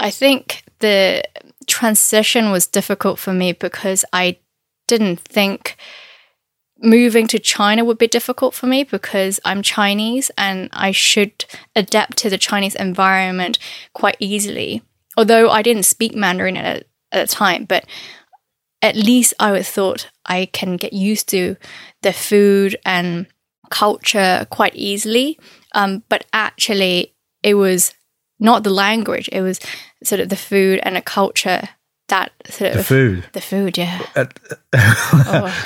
[0.00, 1.22] I think the
[1.66, 4.38] transition was difficult for me because I
[4.88, 5.76] didn't think
[6.82, 11.44] moving to China would be difficult for me because I'm Chinese and I should
[11.76, 13.58] adapt to the Chinese environment
[13.94, 14.82] quite easily.
[15.16, 17.84] Although I didn't speak Mandarin at, at the time, but
[18.80, 21.56] at least I would thought I can get used to
[22.02, 23.26] the food and
[23.70, 25.38] culture quite easily.
[25.74, 27.94] Um, but actually, it was
[28.40, 29.60] not the language; it was
[30.02, 31.68] sort of the food and the culture
[32.08, 33.24] that sort The of food.
[33.32, 33.78] the food.
[33.78, 34.00] Yeah.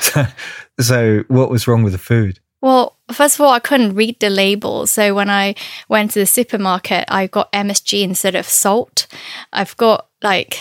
[0.00, 0.26] so,
[0.80, 2.40] so what was wrong with the food?
[2.62, 4.86] Well, first of all, I couldn't read the label.
[4.86, 5.54] So when I
[5.88, 9.06] went to the supermarket, I got MSG instead of salt.
[9.52, 10.58] I've got like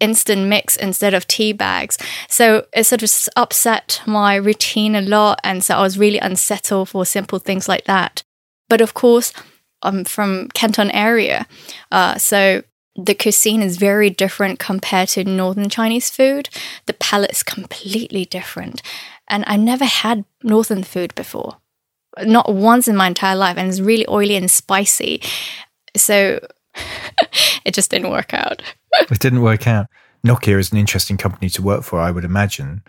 [0.00, 1.96] instant mix instead of tea bags.
[2.28, 5.40] So it sort of upset my routine a lot.
[5.42, 8.22] And so I was really unsettled for simple things like that.
[8.68, 9.32] But of course,
[9.82, 11.46] I'm from Canton area.
[11.90, 12.62] Uh, so
[12.96, 16.48] the cuisine is very different compared to northern Chinese food.
[16.86, 18.82] The palate is completely different.
[19.28, 21.56] And I never had northern food before.
[22.22, 23.56] Not once in my entire life.
[23.56, 25.22] And it's really oily and spicy.
[25.96, 26.40] So
[27.64, 28.62] it just didn't work out.
[29.10, 29.88] It didn't work out.
[30.26, 32.82] Nokia is an interesting company to work for, I would imagine.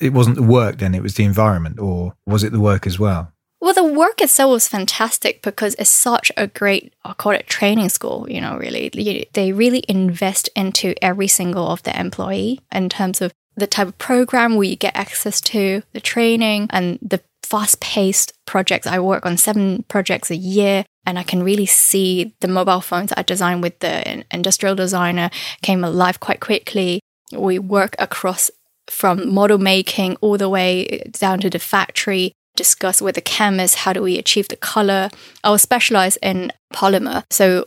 [0.00, 2.98] It wasn't the work then, it was the environment, or was it the work as
[2.98, 3.32] well?
[3.60, 7.88] Well, the work itself was fantastic because it's such a great, I call it training
[7.88, 9.28] school, you know, really.
[9.32, 13.98] They really invest into every single of their employee in terms of the type of
[13.98, 18.86] program where you get access to, the training, and the fast paced projects.
[18.86, 23.12] I work on seven projects a year, and I can really see the mobile phones
[23.16, 25.30] I designed with the industrial designer
[25.62, 27.00] came alive quite quickly.
[27.32, 28.50] We work across
[28.90, 33.92] from model making all the way down to the factory discuss with the chemist how
[33.92, 35.10] do we achieve the color
[35.44, 37.66] i was specialized in polymer so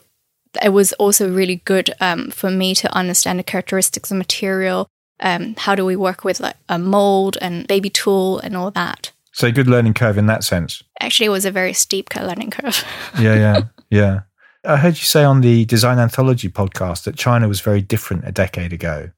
[0.63, 4.87] it was also really good um, for me to understand the characteristics of material
[5.21, 9.11] um, how do we work with like a mold and baby tool and all that
[9.31, 10.83] So, good learning curve in that sense.
[10.99, 12.83] actually it was a very steep learning curve
[13.19, 14.19] Yeah, yeah, yeah.
[14.65, 18.31] I heard you say on the Design Anthology podcast that China was very different a
[18.31, 19.09] decade ago.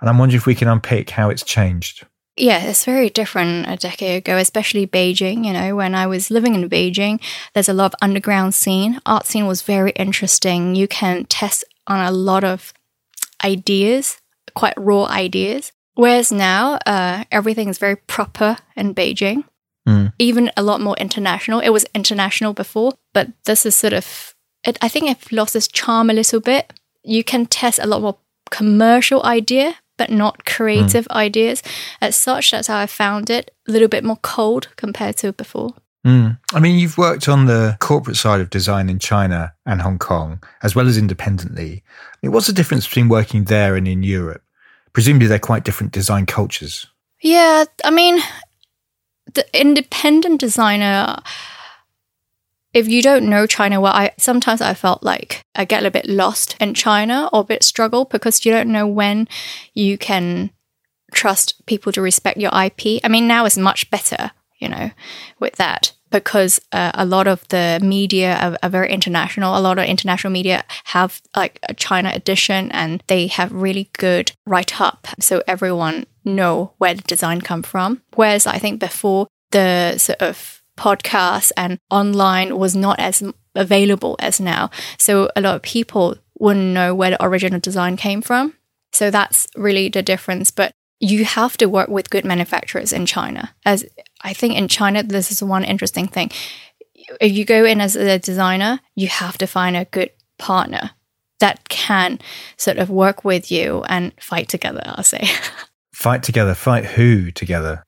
[0.00, 2.06] And I'm wondering if we can unpick how it's changed.
[2.36, 5.44] Yeah, it's very different a decade ago, especially Beijing.
[5.46, 7.20] You know, when I was living in Beijing,
[7.54, 9.00] there's a lot of underground scene.
[9.04, 10.76] Art scene was very interesting.
[10.76, 12.72] You can test on a lot of
[13.44, 14.20] ideas,
[14.54, 15.72] quite raw ideas.
[15.94, 19.44] Whereas now, uh, everything is very proper in Beijing,
[19.86, 20.12] Mm.
[20.18, 21.60] even a lot more international.
[21.60, 24.34] It was international before, but this is sort of,
[24.66, 26.72] it, I think it lost its charm a little bit.
[27.02, 28.16] You can test a lot more
[28.50, 31.62] commercial idea, but not creative ideas.
[32.00, 35.74] As such, that's how I found it a little bit more cold compared to before.
[36.06, 36.38] Mm.
[36.52, 40.42] I mean, you've worked on the corporate side of design in China and Hong Kong,
[40.62, 41.82] as well as independently.
[41.86, 44.42] I mean, what's the difference between working there and in Europe?
[44.94, 46.86] Presumably, they're quite different design cultures.
[47.20, 48.20] Yeah, I mean,
[49.34, 51.18] the independent designer.
[52.72, 56.06] If you don't know China well, I sometimes I felt like I get a bit
[56.06, 59.28] lost in China or a bit struggle because you don't know when
[59.74, 60.50] you can
[61.12, 63.00] trust people to respect your IP.
[63.04, 64.32] I mean, now it's much better,
[64.64, 64.90] you know,
[65.38, 69.58] with that because uh, a lot of the media are, are very international.
[69.58, 74.30] A lot of international media have like a China edition, and they have really good
[74.46, 78.00] write up, so everyone know where the design come from.
[78.14, 83.22] Whereas I think before the sort of podcast and online was not as
[83.56, 88.22] available as now, so a lot of people wouldn't know where the original design came
[88.22, 88.54] from.
[88.92, 90.52] So that's really the difference.
[90.52, 93.54] But you have to work with good manufacturers in China.
[93.64, 93.84] As
[94.22, 96.30] I think in China, this is one interesting thing.
[97.20, 100.92] If you go in as a designer, you have to find a good partner
[101.40, 102.18] that can
[102.56, 105.28] sort of work with you and fight together, I'll say.
[105.94, 107.84] Fight together, fight who together?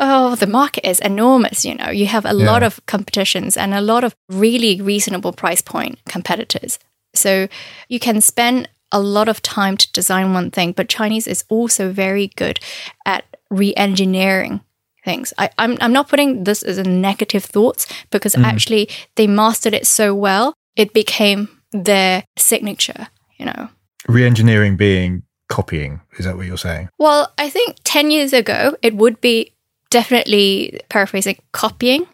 [0.00, 1.90] Oh, the market is enormous, you know.
[1.90, 6.80] You have a lot of competitions and a lot of really reasonable price point competitors.
[7.14, 7.46] So
[7.88, 11.92] you can spend a lot of time to design one thing, but Chinese is also
[11.92, 12.60] very good
[13.04, 14.60] at re-engineering
[15.04, 15.32] things.
[15.38, 18.44] I, I'm I'm not putting this as a negative thoughts because mm.
[18.44, 23.68] actually they mastered it so well, it became their signature, you know.
[24.08, 26.00] Re engineering being copying.
[26.18, 26.88] Is that what you're saying?
[26.98, 29.52] Well, I think 10 years ago, it would be
[29.90, 32.06] definitely paraphrasing copying,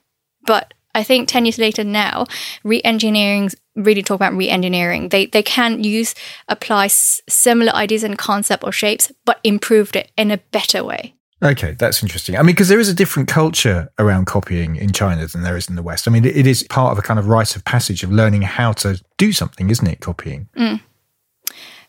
[0.46, 2.26] but I think 10 years later now,
[2.64, 5.08] re engineering really talk about re-engineering.
[5.08, 6.14] They they can use
[6.48, 11.14] apply s- similar ideas and concept or shapes, but improved it in a better way.
[11.42, 12.36] Okay, that's interesting.
[12.36, 15.68] I mean, because there is a different culture around copying in China than there is
[15.68, 16.06] in the West.
[16.06, 18.72] I mean, it is part of a kind of rite of passage of learning how
[18.74, 19.98] to do something, isn't it?
[20.00, 20.48] Copying.
[20.56, 20.80] Mm.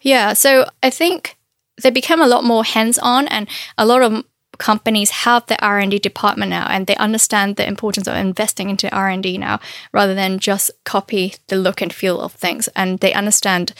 [0.01, 1.37] Yeah, so I think
[1.81, 4.23] they become a lot more hands-on, and a lot of
[4.57, 9.37] companies have the R&D department now and they understand the importance of investing into R&D
[9.37, 9.59] now
[9.91, 13.73] rather than just copy the look and feel of things and they understand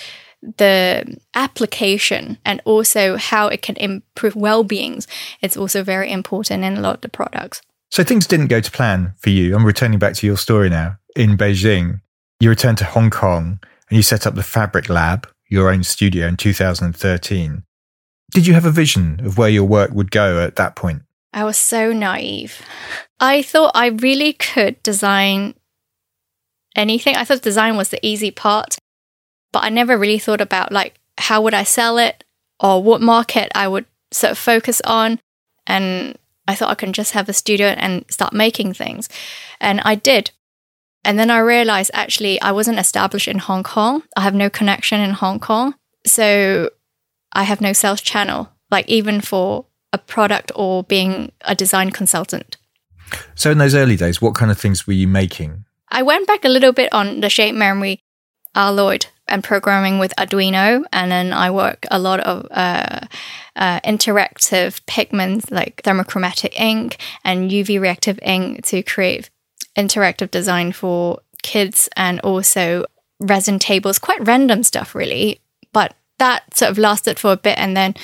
[0.58, 5.08] the application and also how it can improve well-beings
[5.42, 7.62] it's also very important in a lot of the products
[7.94, 9.56] So things didn't go to plan for you.
[9.56, 10.98] I'm returning back to your story now.
[11.16, 12.02] In Beijing,
[12.40, 16.26] you returned to Hong Kong and you set up the Fabrick Lab, your own studio
[16.26, 17.64] in 2013.
[18.34, 21.04] Did you have a vision of where your work would go at that point?
[21.34, 22.62] I was so naive.
[23.20, 25.56] I thought I really could design
[26.76, 27.16] anything.
[27.16, 28.78] I thought design was the easy part,
[29.52, 32.24] but I never really thought about like how would I sell it
[32.60, 35.20] or what market I would sort of focus on.
[35.68, 36.18] And
[36.48, 39.10] I thought I can just have a studio and start making things.
[39.60, 40.32] And I did.
[41.06, 44.04] And then I realized actually I wasn't established in Hong Kong.
[44.16, 45.76] I have no connection in Hong Kong.
[46.06, 46.70] So
[47.34, 52.58] I have no sales channel, like even for a product or being a design consultant.
[53.36, 55.66] So in those early days, what kind of things were you making?
[55.90, 58.00] I went back a little bit on the shape memory
[58.56, 63.02] alloyed and programming with Arduino, and then I work a lot of uh,
[63.56, 69.30] uh, interactive pigments like thermochromatic ink and UV reactive ink to create
[69.78, 72.86] interactive design for kids and also
[73.20, 75.40] resin tables, quite random stuff, really.
[76.24, 77.96] That sort of lasted for a bit, and then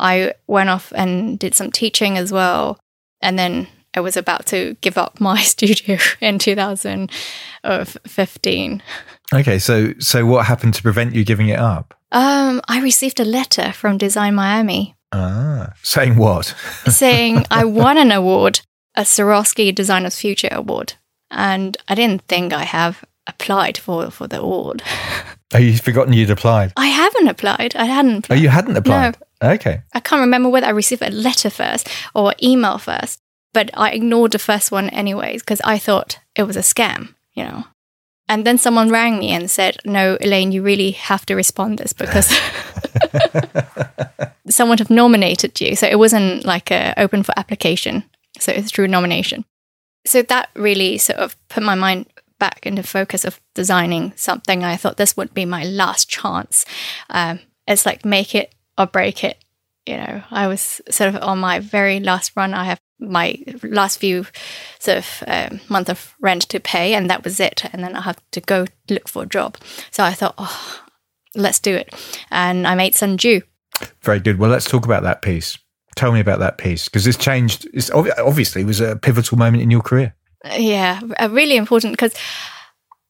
[0.00, 2.76] I went off and did some teaching as well.
[3.22, 8.82] And then I was about to give up my studio in 2015.
[9.32, 11.94] Okay, so so what happened to prevent you giving it up?
[12.10, 16.46] Um, I received a letter from Design Miami Ah, saying what?
[16.88, 18.60] saying I won an award,
[18.94, 20.94] a Swarovski Designer's Future Award,
[21.30, 24.82] and I didn't think I have applied for for the award.
[25.54, 26.72] Oh, you'd forgotten you'd applied.
[26.76, 27.74] I haven't applied.
[27.74, 28.24] I hadn't.
[28.26, 28.36] Applied.
[28.36, 29.16] Oh, you hadn't applied.
[29.42, 29.50] No.
[29.52, 29.82] Okay.
[29.94, 33.20] I can't remember whether I received a letter first or email first,
[33.54, 37.44] but I ignored the first one anyways because I thought it was a scam, you
[37.44, 37.64] know.
[38.28, 41.94] And then someone rang me and said, "No, Elaine, you really have to respond this
[41.94, 42.28] because
[44.50, 45.76] someone have nominated you.
[45.76, 48.04] So it wasn't like a open for application.
[48.38, 49.44] So it's through nomination.
[50.06, 52.06] So that really sort of put my mind
[52.38, 54.64] back into focus of designing something.
[54.64, 56.64] I thought this would be my last chance.
[57.10, 59.42] Um, it's like make it or break it.
[59.86, 62.54] You know, I was sort of on my very last run.
[62.54, 64.26] I have my last few
[64.78, 67.64] sort of um, month of rent to pay, and that was it.
[67.72, 69.56] And then I have to go look for a job.
[69.90, 70.82] So I thought, oh,
[71.34, 71.94] let's do it.
[72.30, 73.40] And I made Sundew.
[74.02, 74.38] Very good.
[74.38, 75.58] Well, let's talk about that piece.
[75.96, 77.68] Tell me about that piece because this changed.
[77.72, 80.14] It's ob- obviously was a pivotal moment in your career.
[80.44, 82.14] Yeah, really important because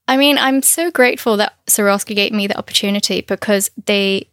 [0.09, 4.31] I mean, I'm so grateful that Swarovski gave me the opportunity because they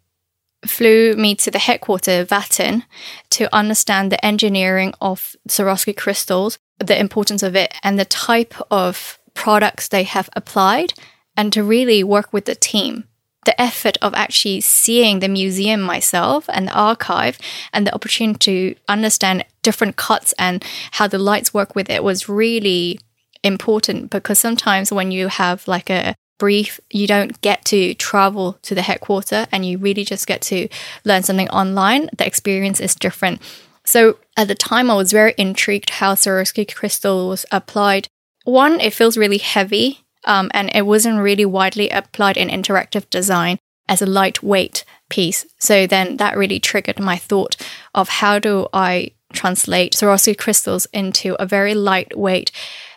[0.66, 2.84] flew me to the headquarters, Wattens,
[3.32, 9.20] to understand the engineering of Swarovski crystals, the importance of it, and the type of
[9.34, 10.94] products they have applied,
[11.36, 13.04] and to really work with the team.
[13.46, 17.38] The effort of actually seeing the museum myself and the archive
[17.74, 22.30] and the opportunity to understand different cuts and how the lights work with it was
[22.30, 23.00] really
[23.44, 28.76] important because sometimes when you have like a brief, you don't get to travel to
[28.76, 30.68] the headquarter and you really just get to
[31.04, 32.10] learn something online.
[32.18, 33.42] The experience is different.
[33.86, 38.08] So at the time, I was very intrigued how Swarovski crystal was applied.
[38.44, 43.58] One, it feels really heavy, um, and it wasn't really widely applied in interactive design
[43.88, 45.46] as a lightweight piece.
[45.60, 47.56] So then that really triggered my thought
[47.94, 52.52] of how do I translate Swarovski crystals into a very lightweight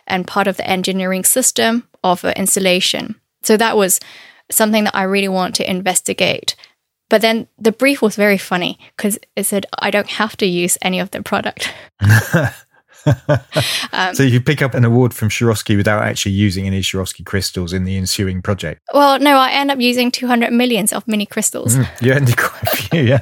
[0.07, 3.15] and part of the engineering system of an installation.
[3.43, 3.99] So that was
[4.51, 6.55] something that I really want to investigate.
[7.09, 10.77] But then the brief was very funny because it said I don't have to use
[10.81, 11.71] any of the product.
[13.91, 17.73] Um, so you pick up an award from Swarovski without actually using any Swarovski crystals
[17.73, 18.81] in the ensuing project.
[18.93, 21.75] Well, no, I end up using 200 millions of mini crystals.
[21.75, 23.21] Mm, you earned quite a few, yeah.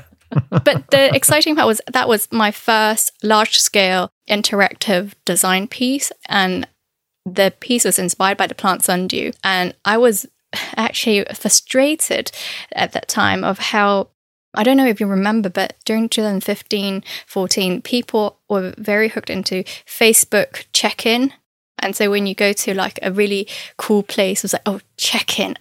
[0.49, 6.11] But the exciting part was that was my first large scale interactive design piece.
[6.27, 6.67] And
[7.25, 9.31] the piece was inspired by the plant sundew.
[9.43, 10.25] And I was
[10.75, 12.31] actually frustrated
[12.73, 14.09] at that time of how
[14.53, 19.63] I don't know if you remember, but during 2015 14, people were very hooked into
[19.85, 21.33] Facebook check in.
[21.79, 23.47] And so when you go to like a really
[23.77, 25.55] cool place, it was like, oh, check in.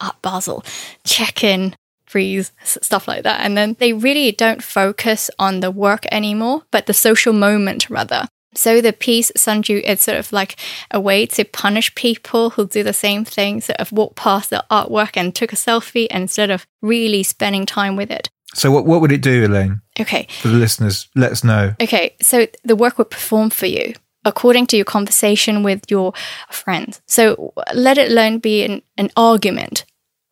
[0.00, 0.64] Art Basel,
[1.04, 1.76] check in,
[2.12, 3.40] Frieze, stuff like that.
[3.40, 8.28] And then they really don't focus on the work anymore, but the social moment rather.
[8.54, 10.56] So the piece Sundew is sort of like
[10.90, 14.62] a way to punish people who do the same thing, sort of walk past the
[14.70, 18.28] artwork and took a selfie instead of really spending time with it.
[18.54, 19.80] So what what would it do, Elaine?
[19.98, 20.28] Okay.
[20.42, 21.74] For the listeners, let us know.
[21.80, 23.94] Okay, so the work would perform for you
[24.24, 26.12] according to your conversation with your
[26.50, 27.00] friends.
[27.06, 29.84] So let it alone be an, an argument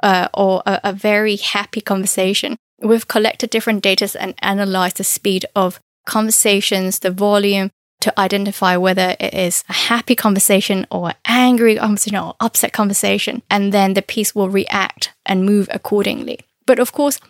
[0.03, 2.57] uh, or a, a very happy conversation.
[2.83, 7.71] We've collected different data and analyzed the speed of conversations, the volume,
[8.01, 13.43] to identify whether it is a happy conversation or angry conversation or upset conversation.
[13.51, 16.41] And then the piece will react and move accordingly.
[16.67, 17.21] But of course,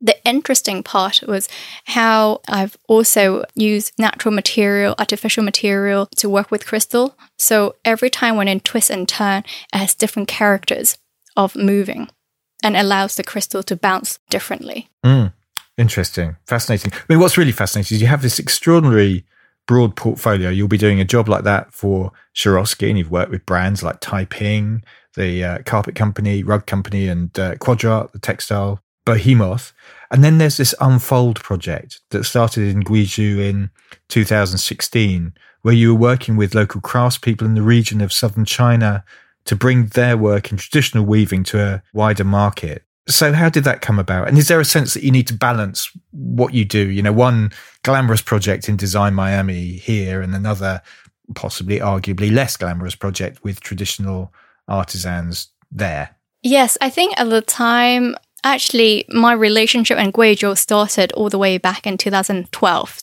[0.00, 1.48] the interesting part was
[1.86, 7.16] how I've also used natural material, artificial material to work with crystal.
[7.36, 10.96] So every time when it twists and turn, it has different characters
[11.36, 12.08] of moving
[12.62, 14.88] and allows the crystal to bounce differently.
[15.04, 15.32] Mm,
[15.76, 16.36] interesting.
[16.46, 16.92] Fascinating.
[16.92, 19.24] I mean, what's really fascinating is you have this extraordinary
[19.66, 20.50] broad portfolio.
[20.50, 24.00] You'll be doing a job like that for Swarovski, and you've worked with brands like
[24.00, 24.82] Taiping,
[25.14, 29.72] the uh, carpet company, rug company, and uh, the textile behemoth.
[30.10, 33.70] And then there's this Unfold project that started in Guizhou in
[34.08, 39.04] 2016, where you were working with local craftspeople in the region of southern China
[39.44, 42.84] to bring their work in traditional weaving to a wider market.
[43.08, 44.28] So, how did that come about?
[44.28, 46.90] And is there a sense that you need to balance what you do?
[46.90, 47.50] You know, one
[47.82, 50.82] glamorous project in Design Miami here, and another
[51.34, 54.32] possibly, arguably less glamorous project with traditional
[54.68, 56.16] artisans there.
[56.42, 61.58] Yes, I think at the time, actually, my relationship and Guizhou started all the way
[61.58, 63.02] back in 2012.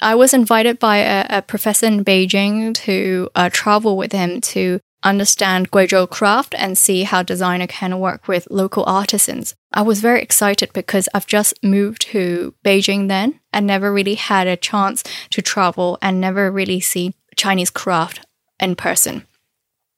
[0.00, 4.80] I was invited by a, a professor in Beijing to uh, travel with him to
[5.02, 9.54] understand Guizhou craft and see how designer can work with local artisans.
[9.72, 14.46] I was very excited because I've just moved to Beijing then and never really had
[14.46, 18.26] a chance to travel and never really see Chinese craft
[18.58, 19.26] in person.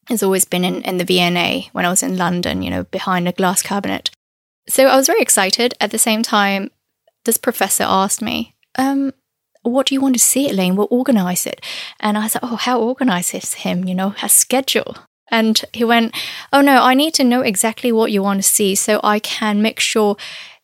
[0.09, 3.28] It's always been in, in the V&A when I was in London, you know, behind
[3.28, 4.11] a glass cabinet.
[4.68, 5.74] So I was very excited.
[5.80, 6.70] At the same time,
[7.24, 9.12] this professor asked me, um,
[9.62, 10.76] what do you want to see, Elaine?
[10.76, 11.64] We'll organize it.
[11.98, 13.84] And I said, Oh, how organize him?
[13.84, 14.96] You know, has schedule.
[15.30, 16.14] And he went,
[16.52, 19.62] Oh no, I need to know exactly what you want to see so I can
[19.62, 20.16] make sure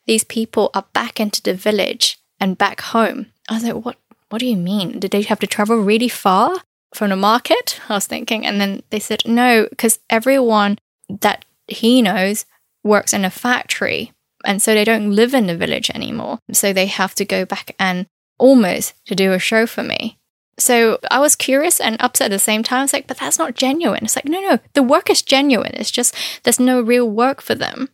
[0.07, 3.27] these people are back into the village and back home.
[3.49, 3.97] I was like, What
[4.29, 4.99] what do you mean?
[4.99, 6.59] Did they have to travel really far
[6.95, 7.81] from the market?
[7.89, 8.45] I was thinking.
[8.45, 10.79] And then they said, No, because everyone
[11.09, 12.47] that he knows
[12.83, 14.13] works in a factory.
[14.45, 16.39] And so they don't live in the village anymore.
[16.53, 18.07] So they have to go back and
[18.39, 20.19] almost to do a show for me.
[20.59, 22.85] So I was curious and upset at the same time.
[22.85, 24.05] It's like, but that's not genuine.
[24.05, 25.73] It's like, no, no, the work is genuine.
[25.75, 26.15] It's just
[26.45, 27.91] there's no real work for them.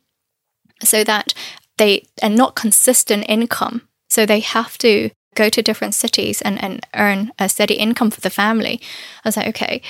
[0.82, 1.34] So that
[1.78, 3.88] they are not consistent income.
[4.08, 8.20] So they have to go to different cities and, and earn a steady income for
[8.20, 8.80] the family.
[9.24, 9.82] I was like, okay.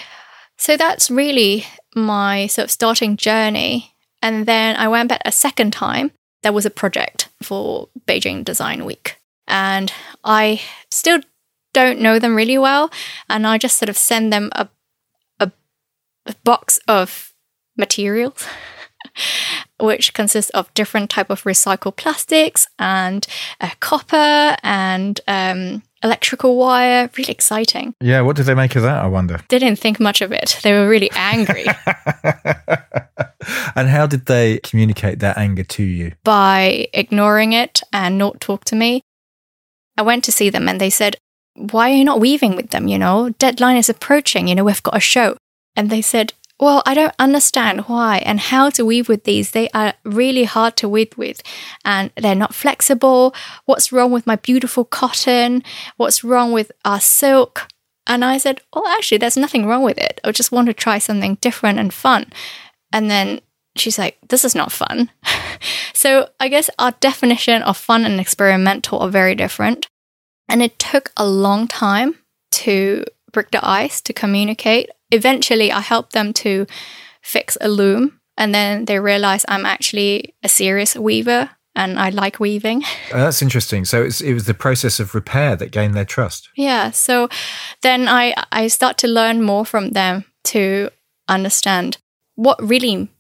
[0.57, 3.95] So that's really my sort of starting journey.
[4.23, 6.13] And then I went back a second time.
[6.43, 9.17] There was a project for Beijing Design Week
[9.53, 9.93] and
[10.25, 11.21] I still
[11.73, 12.91] don't know them really well,
[13.29, 14.69] and I just sort of send them a
[15.39, 15.53] a,
[16.27, 17.33] a box of
[17.77, 18.45] materials.
[19.81, 23.27] which consists of different type of recycled plastics and
[23.61, 27.11] uh, copper and um, electrical wire.
[27.17, 27.95] Really exciting.
[28.01, 29.03] Yeah, what did they make of that?
[29.03, 29.41] I wonder.
[29.49, 30.59] Didn't think much of it.
[30.63, 31.67] They were really angry.
[33.75, 36.13] and how did they communicate their anger to you?
[36.25, 39.03] By ignoring it and not talk to me.
[39.97, 41.17] I went to see them and they said,
[41.55, 42.89] Why are you not weaving with them?
[42.89, 45.37] You know, deadline is approaching, you know, we've got a show.
[45.77, 49.51] And they said, Well, I don't understand why and how to weave with these.
[49.51, 51.43] They are really hard to weave with
[51.85, 53.35] and they're not flexible.
[53.67, 55.63] What's wrong with my beautiful cotton?
[55.97, 57.69] What's wrong with our silk?
[58.07, 60.21] And I said, Well, actually, there's nothing wrong with it.
[60.25, 62.27] I just want to try something different and fun.
[62.93, 63.41] And then
[63.77, 65.11] she's like, This is not fun.
[65.95, 69.87] so I guess our definition of fun and experimental are very different.
[70.49, 72.17] And it took a long time
[72.53, 74.91] to break the ice, to communicate.
[75.11, 76.67] Eventually, I helped them to
[77.23, 78.21] fix a loom.
[78.37, 82.83] And then they realized I'm actually a serious weaver and I like weaving.
[83.15, 83.85] Oh, that's interesting.
[83.85, 86.49] So it was the process of repair that gained their trust.
[86.57, 86.91] Yeah.
[86.91, 87.29] So
[87.83, 90.89] then I, I start to learn more from them to
[91.29, 91.99] understand
[92.35, 93.11] what really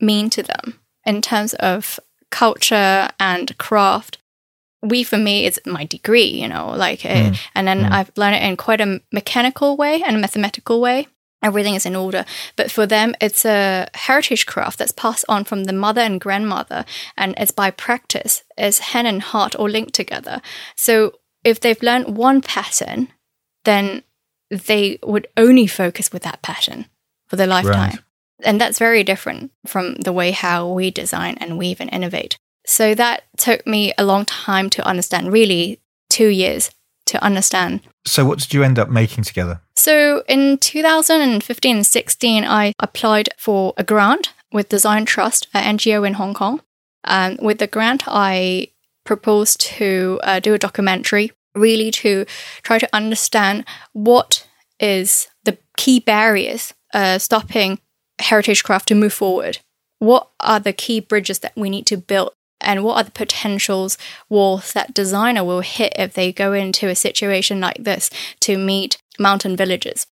[0.00, 1.98] mean to them in terms of
[2.30, 4.18] culture and craft
[4.82, 7.36] we for me is my degree you know like mm.
[7.54, 7.90] and then mm.
[7.90, 11.06] i've learned it in quite a mechanical way and a mathematical way
[11.42, 12.24] everything is in order.
[12.56, 16.84] But for them, it's a heritage craft that's passed on from the mother and grandmother,
[17.16, 18.42] and it's by practice.
[18.56, 20.40] It's hand and heart all linked together.
[20.76, 23.08] So if they've learned one pattern,
[23.64, 24.02] then
[24.50, 26.86] they would only focus with that pattern
[27.26, 27.90] for their lifetime.
[27.90, 27.98] Right.
[28.44, 32.38] And that's very different from the way how we design and weave and innovate.
[32.66, 35.80] So that took me a long time to understand, really
[36.10, 36.70] two years
[37.06, 37.80] to understand.
[38.06, 39.60] So what did you end up making together?
[39.74, 46.06] So in 2015 and 16, I applied for a grant with Design Trust, an NGO
[46.06, 46.60] in Hong Kong.
[47.04, 48.68] And with the grant, I
[49.04, 52.26] proposed to uh, do a documentary, really to
[52.62, 54.46] try to understand what
[54.78, 57.78] is the key barriers uh, stopping
[58.20, 59.58] heritage craft to move forward.
[59.98, 63.98] What are the key bridges that we need to build and what are the potentials
[64.28, 68.10] walls that designer will hit if they go into a situation like this
[68.40, 70.06] to meet mountain villagers.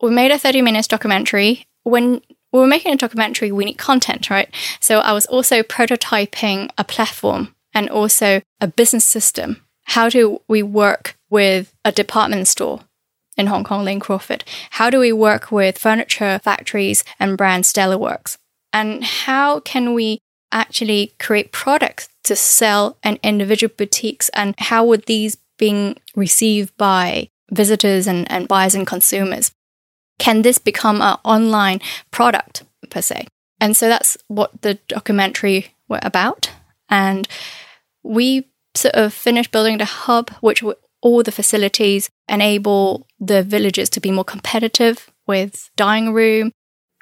[0.00, 1.66] We made a 30 minutes documentary.
[1.82, 2.20] When
[2.52, 4.48] we were making a documentary, we need content, right?
[4.80, 9.62] So I was also prototyping a platform and also a business system.
[9.86, 12.80] How do we work with a department store
[13.36, 14.44] in Hong Kong, Lane Crawford?
[14.70, 18.38] How do we work with furniture factories and brand Stellar Works?
[18.72, 20.18] And how can we
[20.54, 27.28] actually create products to sell in individual boutiques and how would these being received by
[27.50, 29.52] visitors and, and buyers and consumers
[30.18, 31.80] can this become an online
[32.10, 33.26] product per se
[33.60, 36.50] and so that's what the documentary were about
[36.88, 37.28] and
[38.02, 40.62] we sort of finished building the hub which
[41.04, 46.50] all the facilities enable the villages to be more competitive with dining room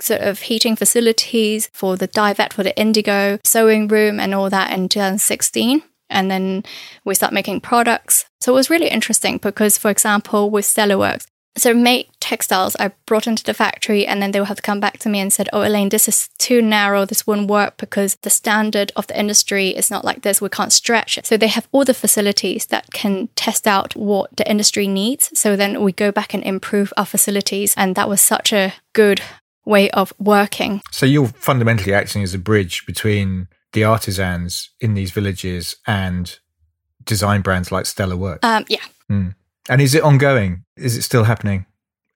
[0.00, 4.50] sort of heating facilities for the dye vat for the indigo sewing room and all
[4.50, 6.62] that in 2016 and then
[7.06, 8.26] we start making products.
[8.40, 11.26] So it was really interesting because for example with Stellar Works
[11.56, 14.80] so make textiles I brought into the factory and then they will have to come
[14.80, 18.16] back to me and said, Oh Elaine, this is too narrow, this won't work because
[18.22, 21.26] the standard of the industry is not like this, we can't stretch it.
[21.26, 25.30] So they have all the facilities that can test out what the industry needs.
[25.38, 27.74] So then we go back and improve our facilities.
[27.76, 29.20] And that was such a good
[29.64, 30.80] way of working.
[30.90, 36.38] So you're fundamentally acting as a bridge between the artisans in these villages and
[37.04, 38.44] design brands like Stellar Work.
[38.44, 38.84] Um, yeah.
[39.10, 39.34] Mm.
[39.68, 40.64] And is it ongoing?
[40.76, 41.66] Is it still happening?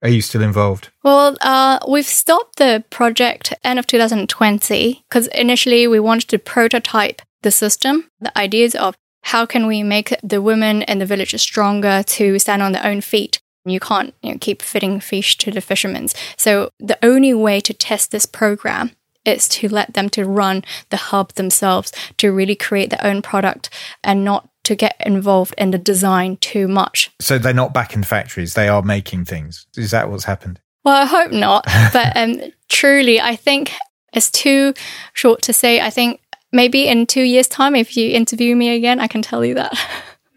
[0.02, 0.90] Are you still involved?
[1.02, 7.22] Well, uh, we've stopped the project end of 2020 because initially we wanted to prototype
[7.42, 12.02] the system, the ideas of how can we make the women in the village stronger
[12.04, 13.40] to stand on their own feet
[13.72, 16.08] you can't you know, keep fitting fish to the fishermen.
[16.36, 18.92] So the only way to test this program
[19.24, 23.70] is to let them to run the hub themselves to really create their own product
[24.04, 27.10] and not to get involved in the design too much.
[27.20, 29.66] So they're not back in factories; they are making things.
[29.76, 30.60] Is that what's happened?
[30.84, 31.64] Well, I hope not.
[31.92, 33.72] but um, truly, I think
[34.12, 34.74] it's too
[35.12, 35.80] short to say.
[35.80, 36.20] I think
[36.52, 39.72] maybe in two years' time, if you interview me again, I can tell you that.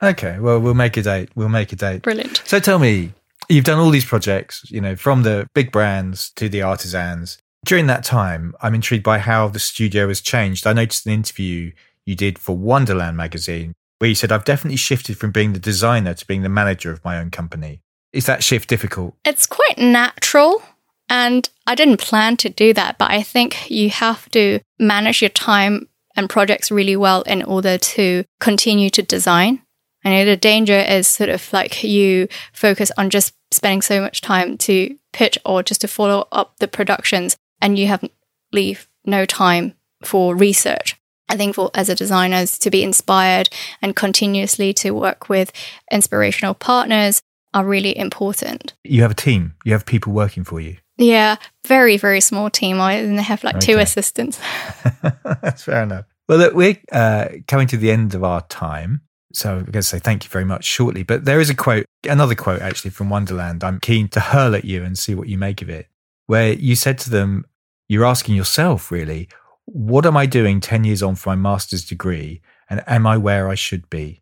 [0.01, 1.27] Okay, well, we'll make a date.
[1.35, 2.03] We'll make a date.
[2.03, 2.41] Brilliant.
[2.45, 3.11] So tell me,
[3.51, 7.39] You've done all these projects, you know, from the big brands to the artisans.
[7.65, 10.67] During that time, I'm intrigued by how the studio has changed.
[10.67, 11.71] I noticed an interview
[12.05, 16.13] you did for Wonderland magazine where you said, I've definitely shifted from being the designer
[16.13, 17.81] to being the manager of my own company.
[18.11, 19.15] Is that shift difficult?
[19.23, 20.63] It's quite natural.
[21.09, 25.29] And I didn't plan to do that, but I think you have to manage your
[25.29, 29.61] time and projects really well in order to continue to design.
[30.05, 34.21] I know the danger is sort of like you focus on just spending so much
[34.21, 38.03] time to pitch or just to follow up the productions and you have
[38.51, 39.73] leave no time
[40.03, 40.98] for research.
[41.29, 43.49] I think for as a designer to be inspired
[43.81, 45.51] and continuously to work with
[45.91, 47.21] inspirational partners
[47.53, 48.73] are really important.
[48.83, 49.55] You have a team.
[49.63, 50.77] You have people working for you.
[50.97, 52.81] Yeah, very very small team.
[52.81, 53.73] I and they have like okay.
[53.73, 54.39] two assistants.
[55.41, 56.05] That's fair enough.
[56.27, 59.01] Well, look, we're uh, coming to the end of our time.
[59.33, 61.03] So I'm going to say thank you very much shortly.
[61.03, 63.63] But there is a quote, another quote actually from Wonderland.
[63.63, 65.87] I'm keen to hurl at you and see what you make of it,
[66.27, 67.45] where you said to them,
[67.87, 69.29] You're asking yourself, really,
[69.73, 72.41] what am I doing 10 years on for my master's degree?
[72.69, 74.21] And am I where I should be?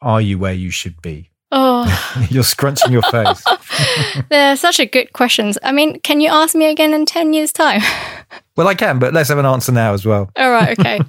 [0.00, 1.30] Are you where you should be?
[1.52, 3.44] Oh, you're scrunching your face.
[4.30, 5.58] They're such a good questions.
[5.62, 7.82] I mean, can you ask me again in 10 years' time?
[8.56, 10.30] well, I can, but let's have an answer now as well.
[10.36, 11.00] All right, okay.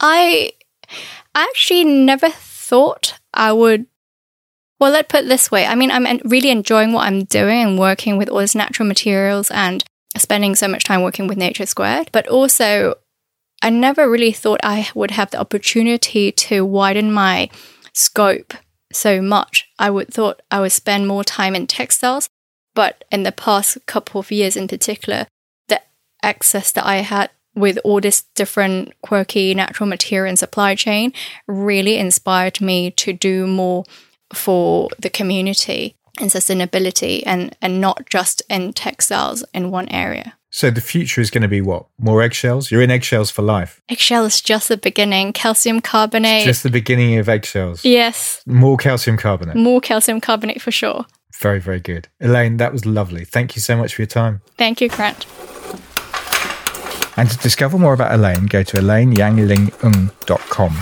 [0.00, 0.52] I
[1.34, 3.86] I actually never thought I would.
[4.80, 5.64] Well, let's put it this way.
[5.64, 9.48] I mean, I'm really enjoying what I'm doing and working with all these natural materials
[9.52, 9.84] and
[10.16, 12.10] spending so much time working with Nature Squared.
[12.12, 12.94] But also,
[13.62, 17.48] I never really thought I would have the opportunity to widen my
[17.94, 18.54] scope
[18.92, 19.68] so much.
[19.78, 22.28] I would thought I would spend more time in textiles.
[22.74, 25.26] But in the past couple of years in particular,
[25.68, 25.80] the
[26.22, 31.12] access that I had with all this different quirky natural material and supply chain
[31.46, 33.84] really inspired me to do more
[34.32, 40.34] for the community and sustainability and, and not just in textiles in one area.
[40.50, 41.86] So the future is going to be what?
[41.98, 42.70] More eggshells?
[42.70, 43.80] You're in eggshells for life.
[43.88, 45.32] Eggshell is just the beginning.
[45.32, 46.44] Calcium carbonate.
[46.44, 47.84] Just the beginning of eggshells.
[47.86, 48.42] yes.
[48.46, 49.56] More calcium carbonate.
[49.56, 51.06] More calcium carbonate for sure.
[51.40, 52.08] Very, very good.
[52.20, 53.24] Elaine, that was lovely.
[53.24, 54.42] Thank you so much for your time.
[54.58, 55.24] Thank you, Grant.
[57.16, 60.76] And to discover more about Elaine, go to elaineyanlingng.com.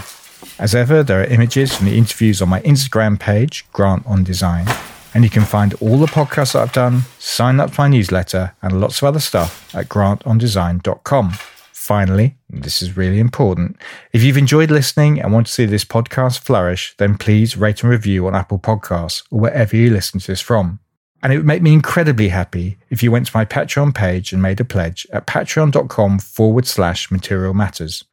[0.58, 4.66] As ever, there are images from the interviews on my Instagram page, Grant on Design.
[5.14, 8.54] And you can find all the podcasts that I've done, sign up for my newsletter,
[8.62, 11.32] and lots of other stuff at grantondesign.com.
[11.72, 13.76] Finally, this is really important,
[14.12, 17.90] if you've enjoyed listening and want to see this podcast flourish, then please rate and
[17.90, 20.78] review on Apple Podcasts or wherever you listen to this from.
[21.22, 24.40] And it would make me incredibly happy if you went to my Patreon page and
[24.40, 28.04] made a pledge at patreon.com forward slash material matters.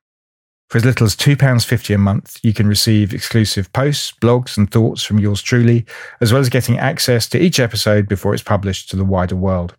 [0.70, 5.01] For as little as £2.50 a month, you can receive exclusive posts, blogs, and thoughts
[5.01, 5.86] from yours truly,
[6.20, 9.76] as well as getting access to each episode before it's published to the wider world.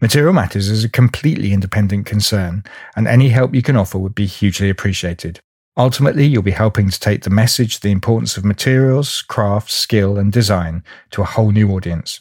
[0.00, 2.64] Material Matters is a completely independent concern,
[2.96, 5.40] and any help you can offer would be hugely appreciated.
[5.76, 10.32] Ultimately, you'll be helping to take the message, the importance of materials, craft, skill, and
[10.32, 12.20] design to a whole new audience.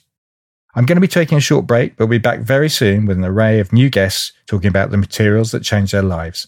[0.75, 3.17] I'm going to be taking a short break, but we'll be back very soon with
[3.17, 6.47] an array of new guests talking about the materials that change their lives.